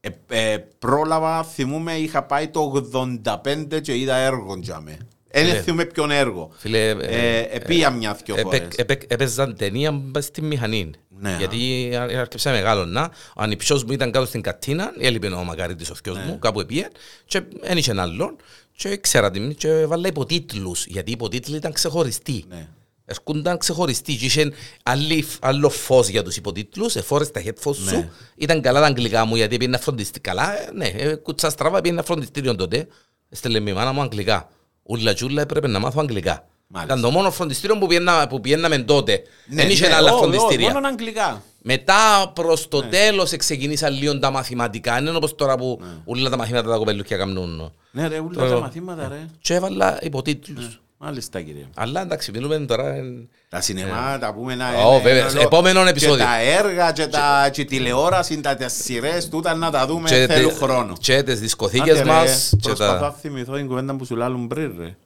[0.00, 0.08] Ε,
[0.52, 4.98] ε, πρόλαβα, θυμούμαι, είχα πάει το 85 και είδα έργο για με.
[5.40, 5.60] Δεν Φίλε.
[5.62, 6.50] θυμούμαι ποιον έργο.
[6.56, 8.74] Φίλε, Ε, επία μια-δυο Έπαι- φορές.
[8.76, 10.90] έπαι- Έπαιζαν ταινία μπας στη μηχανή.
[11.18, 13.02] Ναι, Γιατί άρχισα μεγάλο να.
[13.36, 16.24] Ο ανιψιός μου ήταν κάτω στην κατίνα, έλειπε ο μακαρίτης ο θκιός Ναι.
[16.24, 16.88] μου, κάπου επίε
[17.26, 18.36] και δεν είχε άλλον
[18.76, 22.44] και ξέρα την και έβαλα υποτίτλους, γιατί οι υποτίτλοι ήταν ξεχωριστοί.
[22.48, 22.68] Ναι.
[23.04, 28.08] Έρχονταν ξεχωριστοί και είχε άλλη- άλλο φως για τους υποτίτλους, εφόρες τα headphones σου, Ναι.
[28.36, 32.02] ήταν καλά τα αγγλικά μου γιατί πήγαινα φροντιστή καλά, ε, ναι, ε, κουτσά στραβά πήγαινα
[32.02, 32.86] φροντιστήριο τότε,
[33.28, 34.48] έστελε με η μάνα μου αγγλικά.
[34.86, 36.46] Ούλα τζούλα έπρεπε να μάθω αγγλικά.
[36.68, 36.94] Μάλιστα.
[36.94, 39.22] Ήταν το μόνο φροντιστήριο που πήγαινα- που πήγαιναμε τότε.
[39.46, 40.72] Ναι, Δεν είχε ναι, άλλα ω, ω, φροντιστήρια.
[40.72, 41.42] Μόνο αγγλικά.
[41.62, 42.66] Μετά προς Ναι.
[42.68, 44.92] το τέλος ξεκινήσαν λίγο τα μαθηματικά.
[44.94, 47.72] Δεν είναι όπως τώρα που όλα τα μαθήματα τα κοπελούκια κάνουν.
[47.90, 49.26] Ναι ρε, όλα Το- τα μαθήματα ρε.
[49.40, 50.80] Και έβαλα υποτίτλους.
[50.98, 51.66] Μάλιστα κύριε.
[51.74, 52.94] Αλλά εντάξει, μιλούμε τώρα...
[52.94, 56.16] εν- Τα σινεμά, τα πούμε να Ω, βέβαια, σε επόμενο επεισόδιο.
[56.16, 60.08] Και τα έργα και, τα, και η τηλεόραση, τα, τις σειρές, τούτα να τα δούμε
[60.08, 60.92] και θέλουν τε- χρόνο.
[61.00, 62.48] Και τις δισκοθήκες Άντε, ρε, μας.
[62.50, 64.96] και Προσπαθώ να τα θυμηθώ την κουβέντα που σου λάλλουν πριν ρε.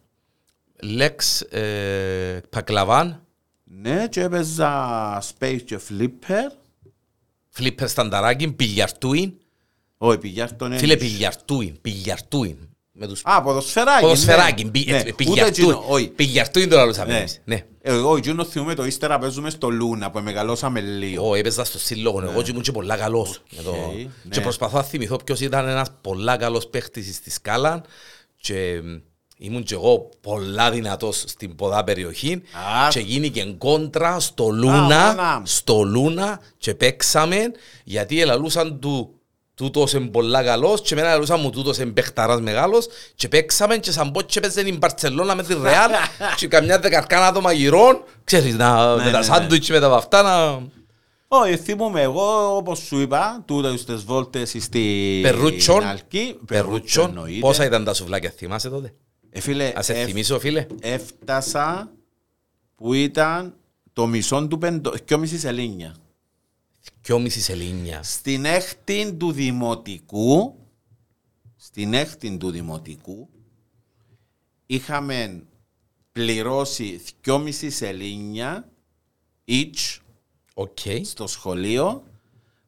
[0.99, 3.23] Lex ε, Πακλαβάν,
[3.65, 6.53] Ναι, και έπαιζα Space και Flipper.
[7.59, 9.33] Flipper Στανταράκη, Πιλιαρτούιν.
[9.99, 12.57] Όχι, πηγιάρτον Φίλε, Πιλιαρτούιν, Πιλιαρτούιν.
[13.03, 14.01] Με τους Α, ποδοσφαιράκι.
[14.03, 14.71] ποδοσφαιράκι, ναι.
[14.71, 15.69] πι- Ναι, ε, ούτε Πιλιαρτούιν.
[15.69, 16.07] εκείνο, όχι.
[16.09, 17.19] Πιλιαρτούιν το λαλούσαμε Ναι.
[17.19, 17.41] εμείς.
[17.45, 17.65] Ναι.
[17.83, 21.25] Εγώ εκείνο θυμούμαι το ύστερα παίζουμε στο Λούνα που μεγαλώσαμε λίγο.
[21.25, 23.43] Εγώ έπαιζα στο σύλλογο, εγώ και ήμουν και πολλά καλός.
[23.57, 24.31] Με το- ναι.
[24.31, 27.83] Και προσπαθώ να θυμηθώ ποιος ήταν ένας πολλά καλός παίχτης στη σκάλα
[28.41, 28.97] και μ,
[29.39, 32.33] ήμουν και εγώ πολλά δυνατός στην ποδά περιοχή
[32.85, 32.89] Α.
[32.89, 35.43] και γίνηκε κόντρα στο Λούνα, μάνα.
[35.45, 37.39] στο Λούνα και παίξαμε
[37.85, 39.15] γιατί ελαλούσαν του
[39.61, 43.93] τούτος είναι πολλά καλός και εμένα ελαλούσαν μου τούτος είναι παίχταρας μεγάλος και παίξαμε και
[43.93, 45.91] σαν πω και παίζαν η Μπαρτσελώνα με τη Ρεάλ
[46.37, 50.23] και καμιά δεκαρκάνα άτομα γυρών ξέρεις να, Ναι, με τα ναι, σάντουιτς με τα βαφτά
[50.23, 50.63] να...
[51.33, 55.85] Όχι, θυμούμαι εγώ, όπως σου είπα, τούτα στις βόλτες στην Περούτσον.
[55.85, 56.37] Αλκή.
[56.47, 57.39] Περούτσον, εννοείται.
[57.41, 58.93] πόσα ήταν τα σουβλάκια, θυμάσαι τότε;
[59.31, 60.67] Ε, φίλε, Ας σε εφ- θυμίσω, φίλε.
[60.81, 61.91] έφτασα
[62.77, 63.55] που ήταν
[63.93, 64.93] το μισό του πεντο...
[65.07, 65.95] δυόμιση σελίνια.
[67.03, 68.03] Δυόμιση σελίνια.
[68.03, 70.55] Στην έκτη του δημοτικού,
[71.57, 73.29] στην έκτη του δημοτικού,
[74.67, 75.43] είχαμε
[76.13, 78.69] πληρώσει δυόμιση σελίνια
[79.49, 79.99] each
[80.55, 80.79] OK.
[81.03, 82.05] στο σχολείο,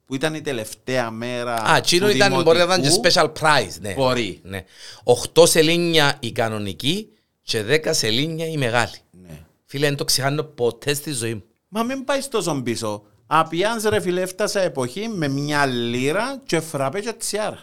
[0.05, 3.21] που ήταν η τελευταία μέρα Α, εκείνο του ήταν, μπορεί να ήταν και δημοτικού.
[3.21, 3.95] special price, ναι.
[3.95, 4.41] Μπορεί.
[4.43, 4.65] Ναι.
[5.05, 7.09] Οχτώ σελήνια η κανονική
[7.43, 8.97] και δέκα σελήνια η μεγάλη.
[9.11, 9.47] Ναι.
[9.65, 11.45] Φίλε, δεν το ξεχάνω ποτέ στη ζωή μου.
[11.69, 13.03] Μα μην πάει τόσο πίσω.
[13.35, 17.59] Απιάνς ρε φίλε, έφτασα εποχή με μια λίρα και φραπέ και τσιάρα.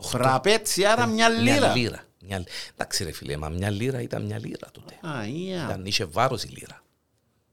[0.00, 1.74] Φραπέ τσιάρα μια Μια λίρα.
[1.76, 2.02] λίρα.
[2.26, 2.44] Μια...
[2.72, 4.94] Εντάξει ρε φίλε, μα μια λίρα ήταν μια λίρα τότε.
[5.08, 5.64] Α, ία.
[5.68, 6.82] Ήταν, είχε βάρος η λίρα.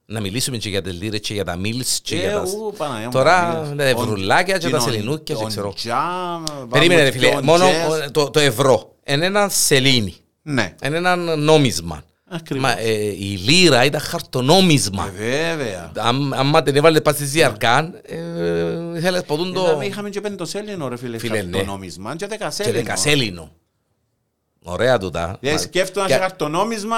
[0.06, 2.42] Να μιλήσουμε και για τις λίρες και για τα μίλς και Ε, για τα...
[2.42, 3.92] ου, Παναγιά μου, Τώρα τα τα μίλες.
[3.92, 5.74] ευρουλάκια και Ο- τα τον- σελινούκια και τον ξέρω.
[5.74, 8.12] τζαμ, πάμε Περίμενε ρε και φίλε, τον μόνο jazz.
[8.12, 8.96] το, το ευρώ.
[9.06, 10.16] Είναι ένα σελήνι.
[10.42, 12.04] Ναι, Είναι ένα νόμισμα.
[12.30, 12.64] Ακριβώς.
[12.64, 15.08] Μα, ε, η λίρα ήταν χαρτονόμισμα.
[15.08, 15.92] Ε, Βέβαια.
[15.98, 19.62] Αν- Άμα την έβαλε πας στη Ζιαρκάν, ε, ήθελες ποτούν το...
[19.64, 21.58] Είδαμε, Είχαμε και πεντοσέλινο ρε φίλε, Φίλε, ναι.
[21.58, 22.74] χαρτονόμισμα και Και δεκασέλινο.
[22.78, 23.52] δεκασέλινο.
[24.68, 25.38] Ωραία τούτα.
[25.42, 26.98] Ε, Μα- σκέφτομαι και- ένα χαρτονόμισμα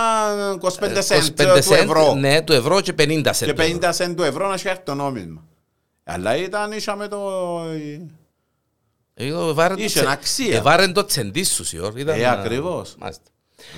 [0.60, 2.14] 25 ε, σέντ 25 του ευρώ.
[2.16, 3.48] Ναι, του ευρώ και 50 σέντ.
[3.48, 3.78] Και του ευρώ.
[3.82, 5.44] 50 σέντ του ευρώ να έχει χαρτονόμισμα.
[6.04, 7.20] Αλλά ήταν, είχαμε το...
[9.14, 10.56] Ε, εβάρεν το Είχε τσε- αξία.
[10.56, 11.98] εβάρεν το τσεντής σου, σιόρ.
[11.98, 12.96] Ήταν, Ε, α, ακριβώς.
[13.00, 13.24] μάλιστα.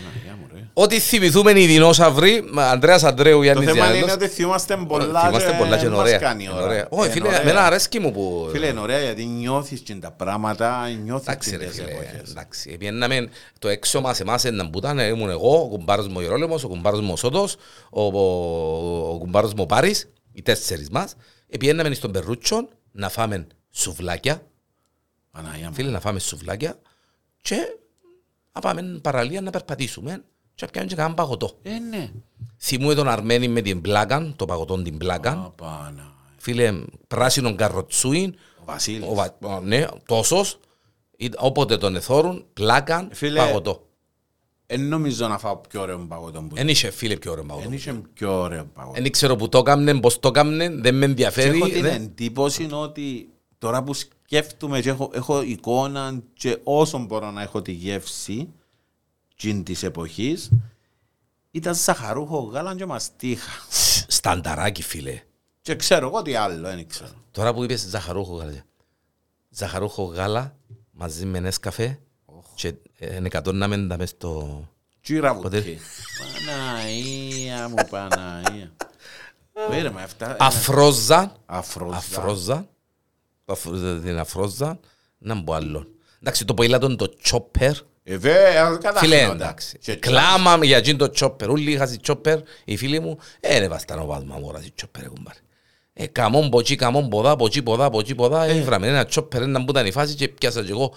[0.04, 0.68] Παναγιά μου, ρε.
[0.74, 5.22] Ό,τι θυμηθούμε οι δεινόσαυροι, μα, Ανδρέας Αντρέου, Το Γιάννης θέμα είναι Διάννος, ότι θυμάστε πολλά
[5.26, 6.18] θυμάστε πολλά και είναι μας ωραία.
[6.18, 6.64] κάνει Είναι ώρα.
[6.64, 6.88] ωραία.
[6.90, 7.42] Όχι, Είναι φίλε, ωραία.
[7.42, 8.48] εμένα αρέσκει μου που...
[8.52, 12.30] Φίλε, είναι ωραία γιατί νιώθεις και τα πράγματα, νιώθεις Εντάξει και ρε τις φίλε, εποχές.
[12.30, 12.72] εντάξει.
[12.74, 16.64] Επιέναμε το έξω μας εμάς έναν που ήταν, ήμουν εγώ, ο κουμπάρος μου ο Ιερόλεμος,
[16.64, 17.56] ο κουμπάρος μου ο Σώτος,
[17.90, 21.16] ο, ο, ο κουμπάρος μου ο Πάρης, οι τέσσερις μας.
[21.50, 24.42] Επιέναμε στον Περούτσον να φάμε σουβλάκια,
[25.32, 25.74] Παναγιά μου.
[25.74, 26.80] φίλε να φάμε σουβλάκια
[27.42, 27.56] και
[28.62, 30.24] να πάμε παραλία να περπατήσουμε
[30.56, 31.52] και να πιάνουμε και κανέναν παγωτό.
[31.62, 32.12] Ε, ναι.
[32.60, 35.32] Θυμούμε τον Αρμένη με την πλάκα, το παγωτό την πλάκα.
[35.32, 36.14] Α, Πανα.
[36.38, 36.74] Φίλε,
[37.08, 39.08] πράσινο καροτσούιν, Ο Βασίλης.
[39.10, 40.60] ο, Βα- ο- ναι, τόσος,
[41.22, 43.84] Ή- όποτε τον εθώρουν, πλάκαν, Φίλε, παγωτό.
[44.66, 47.68] Εν νομίζω να φάω πιο ωραίο παγωτό που Εν είχε φίλε πιο ωραίο παγωτό.
[47.68, 49.02] Εν είχε πιο ωραίο παγωτό.
[49.02, 51.58] Δεν ξέρω που το έκαμνε, πώς το έκαμνε, δεν με Και ενδιαφέρει.
[51.58, 53.94] έχω την δεν- εντύπωση ότι τώρα που
[54.30, 58.50] σκέφτομαι και έχω, έχω εικόνα και όσο μπορώ να έχω τη γεύση
[59.36, 60.50] τζιν της εποχής
[61.52, 63.52] ήταν ζαχαρούχο γάλα και μαστίχα.
[64.08, 65.22] Στανταράκι φίλε.
[65.62, 67.12] Και ξέρω εγώ τι άλλο, δεν ξέρω.
[67.32, 68.64] Τώρα που είπες ζαχαρούχο γάλα.
[69.50, 70.56] Ζαχαρούχο γάλα
[70.92, 72.00] μαζί με νέσκαφε
[72.56, 72.68] και
[72.98, 74.64] ε, ενεκατώναμε τα μες στο...
[75.02, 75.60] Τσίρα Ποτέ.
[75.60, 75.80] βουτή.
[76.46, 78.72] Παναία μου, Παναία.
[79.70, 80.36] Πήρε με αυτά.
[80.40, 81.36] Αφρόζα.
[81.46, 82.68] Αφρόζα.
[83.52, 83.78] Αφρόζα.
[83.88, 84.80] Αφρόζα, την αφρόζα.
[85.18, 85.88] Να μπω άλλον.
[86.22, 87.72] Εντάξει, το ποηλάτον το τσόπερ.
[88.04, 89.44] Ε, βέβαια, κατά Φίλε, χιλιόντα.
[89.44, 89.78] εντάξει.
[89.78, 91.50] Και Κλάμα για εκείνο το τσόπερ.
[91.50, 92.40] Ούλοι είχαν τσόπερ.
[92.66, 95.40] Οι φίλοι μου, ε, ρε βάσταν ο βάσμα μου, ώρας τσόπερ, κουμπάρε.
[95.94, 98.44] Ε, καμόν ποτσί, καμόν ποδά, ποτσί, ποδά, ποτσί, ποδά.
[98.44, 100.94] Ε, βράμε ένα τσόπερ, ένα που ήταν η φάση και πιάσα και εγώ.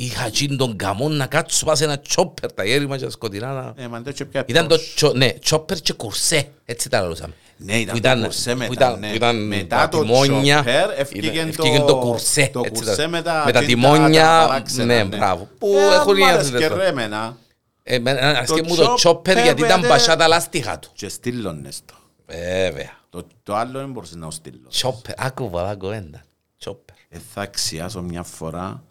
[0.00, 3.52] Είχα εκείνο τον καμόν να κάτσω πας ένα τσόπερ, τα γέρημα και τα σκοτεινά.
[3.52, 4.94] να- Ε, μα τέτοιο πια Ήταν το τόσο.
[4.94, 7.34] τσο- ναι, τσόπερ και κουρσέ, έτσι τα λαλούσαμε.
[7.56, 9.08] Ναι, ήταν Που το κουρσέ που μετά, ήταν- ναι.
[9.08, 12.50] που ήταν Μετά τα το τιμόνια, τσόπερ ευκήγεν ήταν- το- ευκήγεν το κουρσέ.
[12.52, 15.16] το έτσι κουρσέ τα- με τα- με τα τζιν τα- τιμόνια, τα παράξενα, ναι, ναι.
[15.16, 15.48] μπράβο.
[15.58, 17.36] Που Ε, έχουν μ' άρεσε οι και ρε εμένα.
[17.82, 19.96] Εμένα αρέσκει Το μου το τσόπερ chopper, γιατί ήταν βέβαια.
[19.96, 20.88] μπασιά τα λάστιχα του.
[20.94, 21.94] Και στείλωνες το.
[22.26, 22.96] Βέβαια.
[23.10, 24.68] Το, το άλλο δεν μπορούσε να το στείλω.
[24.68, 26.22] Τσόπερ, άκου πολλά κουβέντα.
[26.58, 26.96] Τσόπερ.
[27.08, 28.82] Ε, θα αξιάσω μια φορά.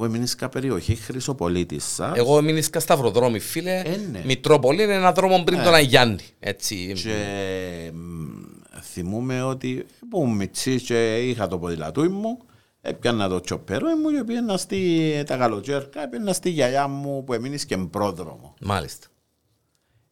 [0.00, 2.16] Εγώ έμεινε περιοχή Χρυσοπολίτης σας.
[2.16, 3.78] Εγώ έμεινε στα Σταυροδρόμι, φίλε.
[3.84, 4.22] Ε, ναι.
[4.24, 5.64] Μητρόπολη είναι ένα δρόμο πριν Ναι.
[5.64, 6.24] τον Αγιάννη.
[6.38, 6.92] Έτσι.
[6.94, 7.16] Και
[7.94, 8.28] μ,
[8.82, 12.38] θυμούμαι ότι που μητσής και είχα το ποδηλατούι μου,
[12.80, 17.56] έπιανα το τσοπέρο μου και πήγαινα στη, τα καλοτζέρκα, πήγαινα στη γιαγιά μου που έμεινε
[17.66, 18.54] και πρόδρομο.
[18.60, 19.06] Μάλιστα.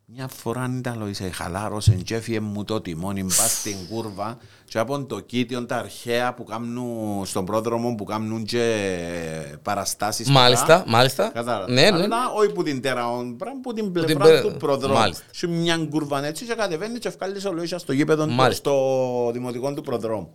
[0.09, 5.05] Μια φορά ήταν λόγισε χαλάρωσε και έφυγε μου το τιμόνι πας στην κούρβα και από
[5.05, 8.87] το κήτιο τα αρχαία που κάνουν στον πρόδρομο που κάνουν και
[9.63, 10.85] παραστάσεις Μάλιστα, τώρα.
[10.87, 11.31] μάλιστα.
[11.35, 11.73] Κατάλαβα.
[11.73, 12.03] Ναι, ναι.
[12.03, 13.05] Αλλά όχι που την τέρα,
[13.39, 14.95] πράγμα που την την πλευρά πε- του προδρόμου.
[14.95, 15.25] Μάλιστα.
[15.31, 18.71] Σε μια κούρβα έτσι και κατεβαίνεις και ευκάλλεις ο Λοΐσας στο γήπεδο του, Μάλιστα.
[18.71, 20.35] στο δημοτικό του προδρόμου.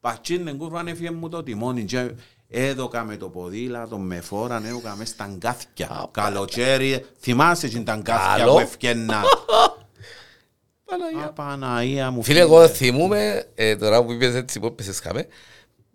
[0.00, 2.10] Πατσίν την κούρβα έφυγε μου το τιμόνι και
[2.48, 6.08] έδωκα με το ποδήλατο, με φόραν, έδωκα μες στα γκάθια.
[6.10, 8.52] Καλοκαίρι, θυμάσαι την τα γκάθια Καλό.
[8.52, 9.22] που ευκαιρνά.
[10.84, 11.24] Παναγία.
[11.24, 12.22] Α, Παναγία μου.
[12.22, 15.26] Φίλε, εγώ θυμούμαι, ε, τώρα που είπες έτσι που έπεσες χαμέ,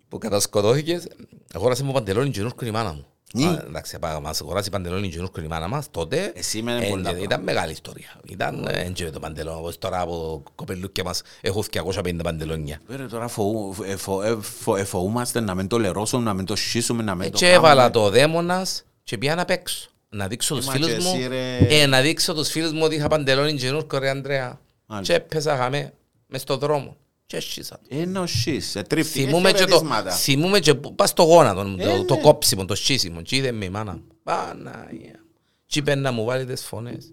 [0.08, 1.08] που κατασκοτώθηκες,
[1.54, 3.06] αγόρασε μου παντελόνι και η μάνα μου.
[3.36, 3.46] Ναι.
[3.46, 7.10] Α, Εντάξει, πά- μας αγοράσει παντελόνι και η μάνα μας, τότε Εσύ με ε, πολλά
[7.10, 8.20] ε, ήταν μεγάλη ιστορία.
[8.28, 12.80] Ήταν ε, έτσι το παντελόνι, όπως τώρα από κοπελούκια μας έχω 250 παντελόνια.
[12.86, 16.44] Βέβαια τώρα φοού- ε, φο- ε, φο- ε, φοούμαστε να μην το λερώσουμε, να μην
[16.44, 19.88] το σχίσουμε, να μην το Και έβαλα το δαίμονας και πήγα να παίξω.
[20.08, 21.56] Να δείξω τους Μα φίλους και μου, εσύ, ρε.
[21.56, 24.60] ε, να δείξω τους φίλους μου ότι είχα παντελόνι και ρε Ανδρέα.
[24.86, 25.12] Μάλιστα.
[25.14, 25.92] Και έπαιζα χαμέ,
[26.26, 26.96] μες στον δρόμο.
[27.26, 27.80] Και έσχισα.
[27.88, 30.10] Ένα σχίς, ε, τρίφτηκε Θυμούμαι και, το, χαιρετίσματα.
[30.10, 32.20] θυμούμαι και που- πας στο γόνατο, το, Ε, το ναι.
[32.20, 33.22] κόψιμο, το σχίσιμο.
[33.22, 34.04] Και είδε με η μάνα μου.
[34.22, 35.24] Παναγία.
[35.66, 37.12] Και είπε να μου βάλει τις φωνές.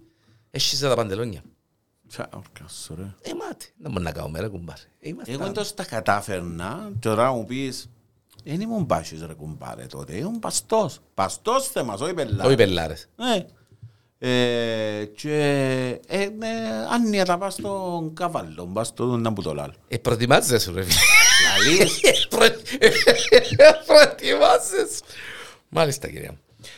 [0.51, 1.41] Έσχισα τα παντελόνια.
[2.07, 3.03] Τσα, όρκα σου, ρε.
[3.21, 3.73] Ε, μάτι.
[3.77, 4.81] Δεν μπορεί να κάνω μέρα κουμπάρε.
[4.99, 5.57] Ε, είμαστε Εγώ άντρες.
[5.57, 7.89] εντός τα κατάφερνα, τώρα μου πεις,
[8.43, 10.99] δεν ήμουν μπάσιος ρε κουμπάρε τότε, ήμουν παστός.
[11.13, 12.45] Παστός θέμας, όχι πελάρ.
[12.47, 13.07] Όχι πελάρες.
[13.15, 13.45] Ναι.
[14.23, 15.35] Ε, και
[16.07, 16.47] ε, με,
[16.93, 19.73] άνοια τα πας στον καβάλο, πας στον να που το λάλλω.
[19.87, 20.95] Ε, προετοιμάζεσαι σου ρε φίλε.
[21.75, 21.99] Λαλείς,
[22.29, 22.61] Προ-
[23.85, 25.03] Προετοιμάζεσαι.
[25.69, 26.37] Μάλιστα κυρία μου.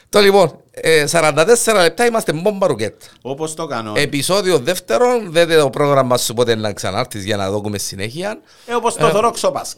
[0.09, 3.05] Το λοιπόν, ε, 44 λεπτά είμαστε μπόμπα ρουκέτα.
[3.21, 3.93] Όπως το κάνω.
[3.95, 8.39] Επισόδιο δεύτερο, δείτε το πρόγραμμας σου πότε να ξανάρθεις για να δούμε συνέχεια.
[8.65, 9.77] Ε, όπως το θωρώ ξοπάσκ.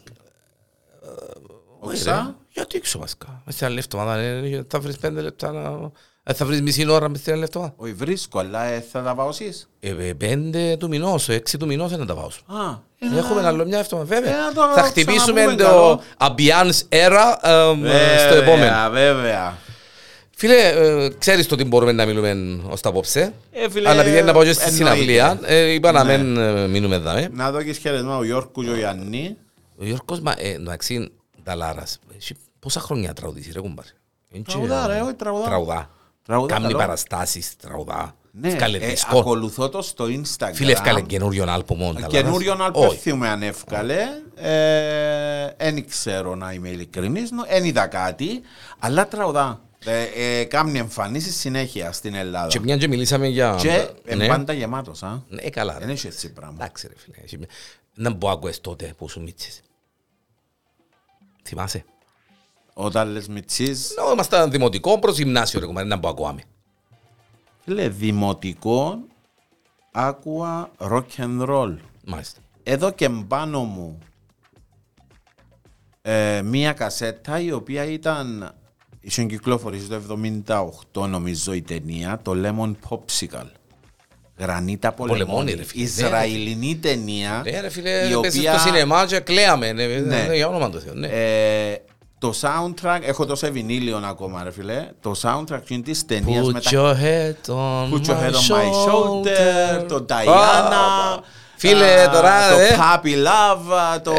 [1.78, 2.14] Όχι, Όσα.
[2.26, 2.34] ρε.
[2.52, 3.42] Γιατί ξοπάσκα.
[3.44, 3.98] Μες σε ένα λεπτό,
[4.68, 5.90] θα βρεις πέντε λεπτά να...
[6.28, 7.72] ε, Θα βρεις μισή ώρα μες σε ένα λεπτό.
[7.76, 11.66] Όχι βρίσκω, αλλά ε, θα τα πάω εσείς; Ε, ε, πέντε του μηνός, έξι του
[11.66, 12.44] μηνός είναι τα πάω σου.
[12.46, 12.78] Α,
[13.14, 14.36] ε, Έχουμε άλλο μια εβδομάδα, βέβαια.
[14.36, 16.00] Ε, να το Θα χτυπήσουμε ξαναπούμε, το καλό.
[16.18, 18.90] ambiance era εμ, στο βέβαια, επόμενο.
[18.90, 19.56] Βέβαια.
[20.38, 23.32] Φίλε, ε, ξέρεις το τι μπορούμε να μιλούμε ως τα απόψε.
[23.52, 24.84] Ε, φίλε, Αλλά επειδή είναι να πάω και στη εννοείται.
[24.84, 26.16] συναυλία, ε, είπα να Ναι.
[26.18, 27.10] μην ε, μείνουμε εδώ.
[27.16, 27.28] ε.
[27.32, 29.36] Να δω και χαιρετισμό ο Γιώργου και ο Γιάννη.
[29.80, 31.10] Ο Γιώργος, μα, ε, εντάξει,
[31.44, 33.88] Νταλάρας, έχει πόσα χρόνια τραγουδήσεις ρε κουμπάρε;
[34.32, 35.44] Είναι και- Τραγουδά, ρε, όχι, τραγουδά.
[35.44, 35.90] Τραγουδά.
[36.26, 36.78] Τραγουδά, Κάμνει καλό.
[36.78, 38.16] παραστάσεις, τραγουδά.
[38.30, 39.18] Ναι, Ευκάλε ε, δίσκο.
[39.18, 40.50] ακολουθώ το στο Instagram.
[40.52, 42.12] Φίλε, ευκάλε καινούριον άλμπομ ο Νταλάρας.
[42.12, 42.70] Καινούριον Όχι.
[42.84, 43.98] αλπεύθυμε αν εύκαλε.
[45.56, 48.40] Δεν ξέρω να είμαι ειλικρινής, δεν είδα κάτι,
[48.78, 49.60] αλλά τραγουδά.
[49.84, 50.02] Ε,
[50.40, 52.46] ε, Κάμνει εμφανίσεις συνέχεια στην Ελλάδα.
[52.48, 53.56] Και μια και μιλήσαμε για...
[53.60, 54.24] Και ναι.
[54.24, 55.22] ε, πάντα γεμάτος, α.
[55.28, 55.78] Ναι, καλά.
[55.78, 56.54] Δεν έχει έτσι πράγμα.
[56.60, 57.16] Εντάξει ρε φίλε.
[57.24, 57.48] έχει μια-
[57.94, 59.60] Να μπω άκουες τότε που σου μίτσες.
[61.44, 61.84] Θυμάσαι;
[62.78, 66.42] Όταν λες μητσής, Ναι, ήμασταν δημοτικό προς γυμνάσιο ρε κουμπάρε, να μπω ακούαμε.
[67.64, 68.98] φίλε, δημοτικό,
[69.92, 71.76] άκουα rock and roll.
[72.04, 72.40] Μάλιστα.
[72.62, 73.98] Εδώ και πάνω μου
[76.02, 78.54] ε, μία κασέτα η οποία ήταν
[79.00, 80.00] είχε κυκλοφορήσει το
[80.94, 83.50] 78 νομίζω η ταινία το Lemon Popsicle
[84.38, 85.82] Γρανίτα Πολεμόνι, Πολεμόνι ρε φίλε.
[85.82, 89.72] Ισραηλινή ταινία Ναι ρε φίλε, η πες οποία- στο σινεμά και κλαίαμε.
[89.72, 90.22] ναι, Ναι.
[90.26, 90.94] ναι, Για όνομα του Θεού.
[90.94, 91.06] ναι.
[91.08, 91.76] ε,
[92.18, 96.60] το soundtrack, έχω το σε βινίλιο ακόμα ρε φίλε το soundtrack είναι της ταινίας με
[96.60, 99.88] Put τα your head on Put your my head on my shoulder, shoulder.
[99.88, 101.22] το Α, Diana.
[101.56, 102.76] Φίλε, α, τώρα, Το ε.
[102.78, 104.14] Puppy Love, το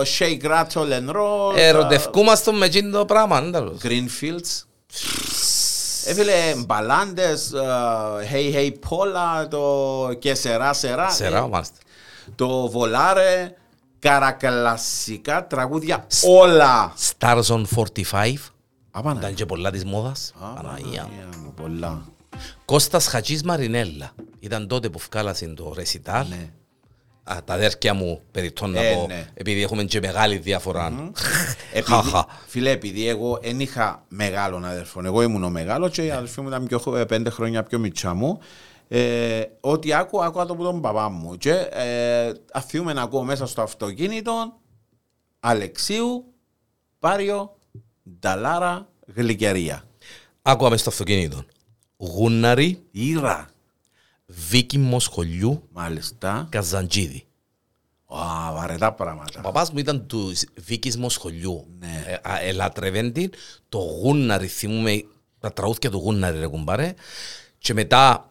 [0.00, 1.56] Shake Rattle and Roll.
[1.56, 3.40] Ερωτευκούμαστε με εκείνο το πράγμα.
[3.40, 3.78] ναι, τέλος.
[3.82, 4.64] Greenfields.
[6.04, 6.32] Έφυλε
[6.66, 7.58] μπαλάντες, ε,
[8.32, 9.62] Hey Hey Pola, το
[10.18, 11.10] και σερά σερά.
[11.10, 11.74] Σερά, ε, μάλιστα.
[12.34, 13.54] Το Βολάρε,
[14.00, 16.92] καρακλασικά τραγούδια όλα.
[17.18, 18.34] Stars on 45.
[18.90, 19.20] Απανά.
[19.20, 20.32] Ήταν και πολλά της μόδας.
[20.54, 21.08] Παναγία μου.
[21.08, 22.02] Παναγία μου, πολλά.
[22.64, 24.10] Κώστας Χατζής Μαρινέλα.
[24.40, 26.28] Ήταν τότε που φκάλασαν το ρεσιτάλ.
[26.28, 26.48] Ναι.
[27.24, 29.26] Α, τα αδέρφια μου περιπτών να Ε, πω, ναι.
[29.34, 30.92] επειδή έχουμε και μεγάλη διαφορά.
[31.72, 32.26] Επειδή, Χαχα.
[32.46, 36.48] φίλε, επειδή εγώ δεν είχα μεγάλον αδερφό, εγώ ήμουν ο μεγάλος και η αδερφή μου
[36.48, 38.38] ήταν πιο, ε, πέντε χρόνια πιο μιτσά μου.
[38.92, 41.36] Ε, ό,τι άκουα, άκουα το από τον παπά μου.
[41.36, 44.60] Και ε, αφιούμε να ακούω μέσα στο αυτοκίνητο
[45.40, 46.24] Αλεξίου,
[46.98, 47.56] Πάριο,
[48.20, 49.84] Νταλάρα, Γλυκερία.
[50.42, 51.44] Άκουαμε στο αυτοκίνητο.
[51.96, 53.48] Γούναρη, Ήρα,
[54.26, 56.46] Βίκη Μοσχολιού, μάλιστα.
[56.50, 57.24] Καζαντζίδη.
[58.06, 59.40] Α, βαρετά Ο πράγματα.
[59.40, 61.66] παπάς μου ήταν του Βίκης Μοσχολιού.
[61.78, 62.04] Ναι.
[62.06, 63.30] Ε, α, Ελάτρευεν την.
[63.68, 65.04] Το γούναρη, θυμούμε
[65.38, 66.94] τα τραγούδια του γούναρη ρε κουμπάρε.
[67.58, 68.29] Και μετά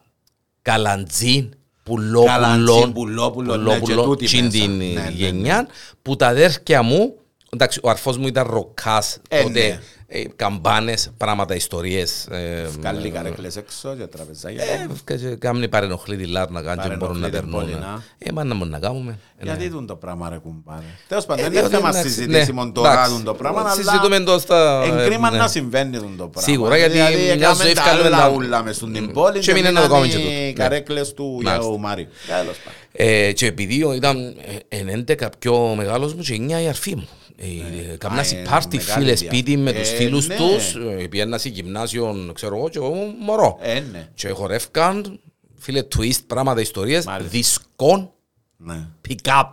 [0.61, 1.53] Καλαντζίν,
[1.83, 2.25] Πουλόπουλο.
[2.25, 4.57] Καλαντζίν, Πουλόπουλο, ναι, και τούτη τσιν μέσα.
[4.57, 5.09] την Ναι, ναι, ναι.
[5.09, 5.67] γενιά.
[6.01, 7.15] Που τα αδέρφια μου,
[7.49, 9.19] εντάξει, ο αρφός μου ήταν ροκάς.
[9.29, 9.79] Ε, τότε ναι.
[10.11, 12.25] Ε, καμπάνες, πράγματα, ιστορίες.
[12.31, 14.63] Ε, Καλή καρέκλες έξω και τραπεζάκια.
[14.63, 14.87] ε,
[15.17, 17.59] και Κάμνη παρενοχλεί τη λάρνα καν και μπορούν να Παρενοχλεί την περνούν.
[17.61, 18.03] πόλη, να.
[18.17, 19.19] Ε, μα να μπορούμε να κάνουμε.
[19.37, 19.51] Ε, ναι.
[19.51, 20.83] Γιατί δουν το πράγμα ρε κουμπάρε.
[21.07, 23.11] Τέλος πάντων, Ε, δεν είναι διότι, θέμα εντάξει, συζήτηση ναι, μόνο τώρα εντάξει.
[23.11, 24.83] δουν το πράγμα, αλλά Συζητούμε το στα...
[24.83, 25.37] εγκρίμα ναι.
[25.37, 26.51] να συμβαίνει δουν το πράγμα.
[26.51, 29.81] Σίγουρα, γιατί μια έκαμε ζωή τα βγάλουμε τα- άλλα μες στην πόλη Και μείνε να
[29.81, 30.29] το κάνουμε και τούτο.
[30.29, 30.51] οι Ναι.
[30.51, 31.55] καρέκλες του Μάλιστα.
[31.57, 32.07] Γιώργου Μάριου.
[32.27, 32.73] Τέλος πάντων.
[32.91, 34.35] Ε, και επειδή ήταν
[34.69, 37.07] ε, εν 11 πιο μεγάλος μου και 9 η αρφή μου.
[37.41, 40.35] Ε, Καμνάσει Α, ε, πάρτι μεγάλη φίλες διά- σπίτι με τους Ε, φίλους ναι.
[40.35, 40.75] τους.
[40.75, 43.57] ε, Πιένα σε γυμνάσιο, ξέρω εγώ, και εγώ μωρό.
[43.61, 44.09] Ε, ναι.
[44.13, 45.19] Και χορεύκαν,
[45.57, 47.29] φίλε, twist, πράγματα, ιστορίες, Μάλιστα.
[47.31, 48.11] δισκόν,
[48.57, 48.87] Ναι.
[49.07, 49.49] pick-up,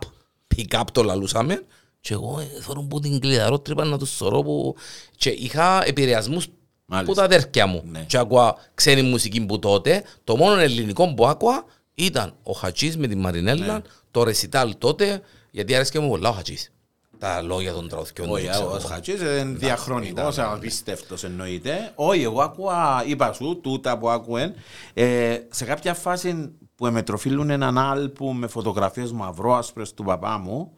[0.55, 1.63] pick-up το λαλούσαμε.
[1.99, 4.75] Και εγώ ε, θέλω που την κλειδαρότρυπα να τους θωρώ που...
[5.15, 6.47] Και είχα επηρεασμούς
[6.85, 7.11] Μάλιστα.
[7.13, 7.83] που τα αδέρφια μου.
[7.85, 8.03] Ναι.
[8.07, 13.07] Και άκουα ξένη μουσική που τότε, το μόνο ελληνικό που άκουα ήταν ο Χατσής με
[13.07, 13.81] τη Μαρινέλα, Ναι.
[14.11, 15.21] το ρεσιτάλ τότε,
[15.51, 16.71] γιατί άρεσε μου πολλά ο Χατσής.
[17.19, 18.29] Τα λόγια των τραγουδιών.
[18.29, 18.87] Όχι, ξέρω ο εγώ.
[18.87, 21.91] Χατζής είναι διαχρονικός, ήταν, απίστευτος εννοείται.
[21.95, 24.53] Όχι, εγώ άκουα, είπα σου, τούτα που άκουεν.
[24.93, 30.77] Ε, σε κάποια φάση που εμετροφίλουν έναν άλπου με φωτογραφίες μαυρό-άσπρες του παπά μου,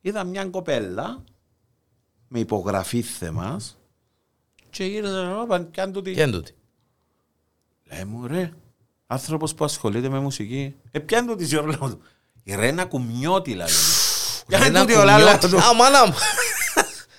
[0.00, 1.24] είδα μια κοπέλα
[2.28, 3.78] με υπογραφή θεμάς
[4.70, 6.12] και ήρθε να πω, κάνε τούτη.
[6.12, 6.54] Και εν τούτη.
[7.92, 8.52] Λέει μου ρε,
[9.06, 10.74] άνθρωπος που ασχολείται με μουσική.
[10.90, 12.00] Ε, πιάνε τούτη σε όλο του.
[12.42, 13.66] Η Ρένα Κουμιώτη λέει.
[14.46, 15.56] Πιάνε Ένα τούτη όλα κουνιό- του.
[15.68, 16.14] Α, μάνα μου.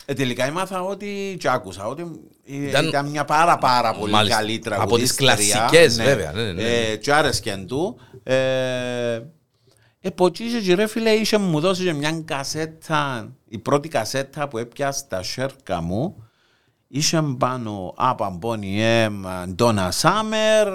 [0.05, 2.01] Ε, τελικά έμαθα ότι και άκουσα ότι
[2.43, 4.37] ήταν, Ήταν- ήταν μια πάρα πάρα πολύ Μάλιστα.
[4.37, 5.35] καλή Από τραγουδίστρια.
[5.35, 6.63] τις κλασικές, βέβαια, ναι, ναι, ναι.
[6.63, 7.99] Ε, και άρεσκεν του.
[8.23, 9.19] Ε,
[10.03, 14.57] ε, ποτσίσε και ρε φίλε είχε μου δώσει και μια κασέτα, η πρώτη κασέτα που
[14.57, 16.23] έπια στα σέρκα μου
[16.93, 19.21] Είχε πάνω Απαμπόνι Εμ,
[19.55, 20.67] Ντόνα Σάμερ,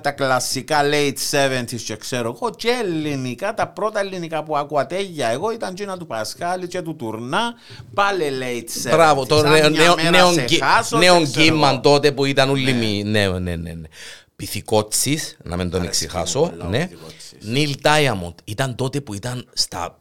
[0.00, 1.14] τα κλασικά late
[1.48, 5.96] 70s και ξέρω εγώ και ελληνικά, τα πρώτα ελληνικά που άκουα τέγια εγώ ήταν Τζίνα
[5.96, 7.54] του Πασχάλη και του Τουρνά,
[7.94, 8.90] πάλι late 70s.
[8.90, 11.72] Μπράβο, το Αν νέο- μια νέο- μέρα νέο σε γκί- χάσω, νέο δεν ξέρω γκίμαν
[11.72, 11.80] εγώ.
[11.80, 13.02] τότε που ήταν όλοι μη.
[13.04, 13.72] Ναι, ναι, ναι.
[13.72, 13.88] ναι.
[14.36, 16.40] Πυθικότσης, να μην τον Αρέσκει εξηχάσω.
[16.40, 16.86] μου πολλά ο Ναι.
[16.86, 17.32] Πυθικότσης.
[17.40, 18.34] Νίλ Diamond.
[18.44, 19.98] Ήταν τότε που ήταν στα.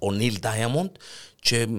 [0.00, 0.90] Ο Νίλ Diamond
[1.40, 1.78] και μ,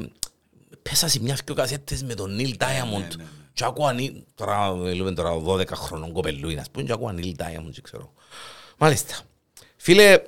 [0.90, 3.22] πέσα σε μια δυο κασέτες με τον Νίλ Diamond.
[3.54, 7.72] Και άκουα Νίλ, τώρα μιλούμε τώρα 12 χρονών κοπελούι, ας πούμε, και άκουα Νίλ Diamond,
[7.72, 8.12] και ξέρω.
[8.78, 9.16] Μάλιστα.
[9.78, 10.20] Φίλε,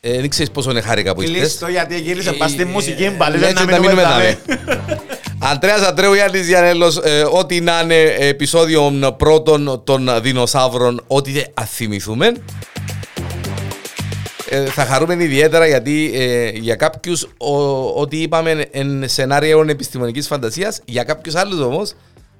[0.00, 1.38] ε, δεν ξέρεις πόσο είναι χάρηκα που ήρθες.
[1.38, 4.02] Κλείστο γιατί γύρισε πας στη Ε, μουσική πάλι, ναι, δεν και να να μείνουμε μείνουμε
[4.02, 4.38] δάμε.
[5.38, 12.32] Αντρέας Αντρέου Γιάννης Γιαννέλος, ε, ό,τι να είναι επεισόδιο πρώτων των δεινοσαύρων, ό,τι δεν αθυμηθούμε.
[14.48, 20.80] Ε, θα χαρούμε ιδιαίτερα γιατί ε, για κάποιους ο- ό,τι είπαμε εν σενάριο επιστημονικής φαντασίας,
[20.84, 21.92] για κάποιους άλλους όμως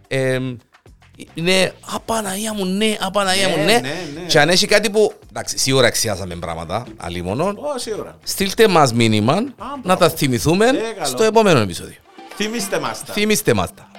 [0.08, 0.38] ε,
[1.34, 3.72] είναι «Απαναγία μου, ναι, απαναγία μου, Ναι, ναι».
[3.72, 3.80] ναι,
[4.14, 4.20] ναι.
[4.26, 8.18] Και αν έχει κάτι που, εντάξει, σίγουρα αξιάσαμε πράγματα, αλλήμωνο, Ω, σίγουρα.
[8.22, 9.38] στείλτε μας μήνυμα
[9.82, 11.06] να τα θυμηθούμε Ε, καλό.
[11.06, 11.96] στο επόμενο επεισόδιο.
[12.36, 13.12] Θυμήστε μας τα.
[13.12, 13.90] Θυμήστε μας τα.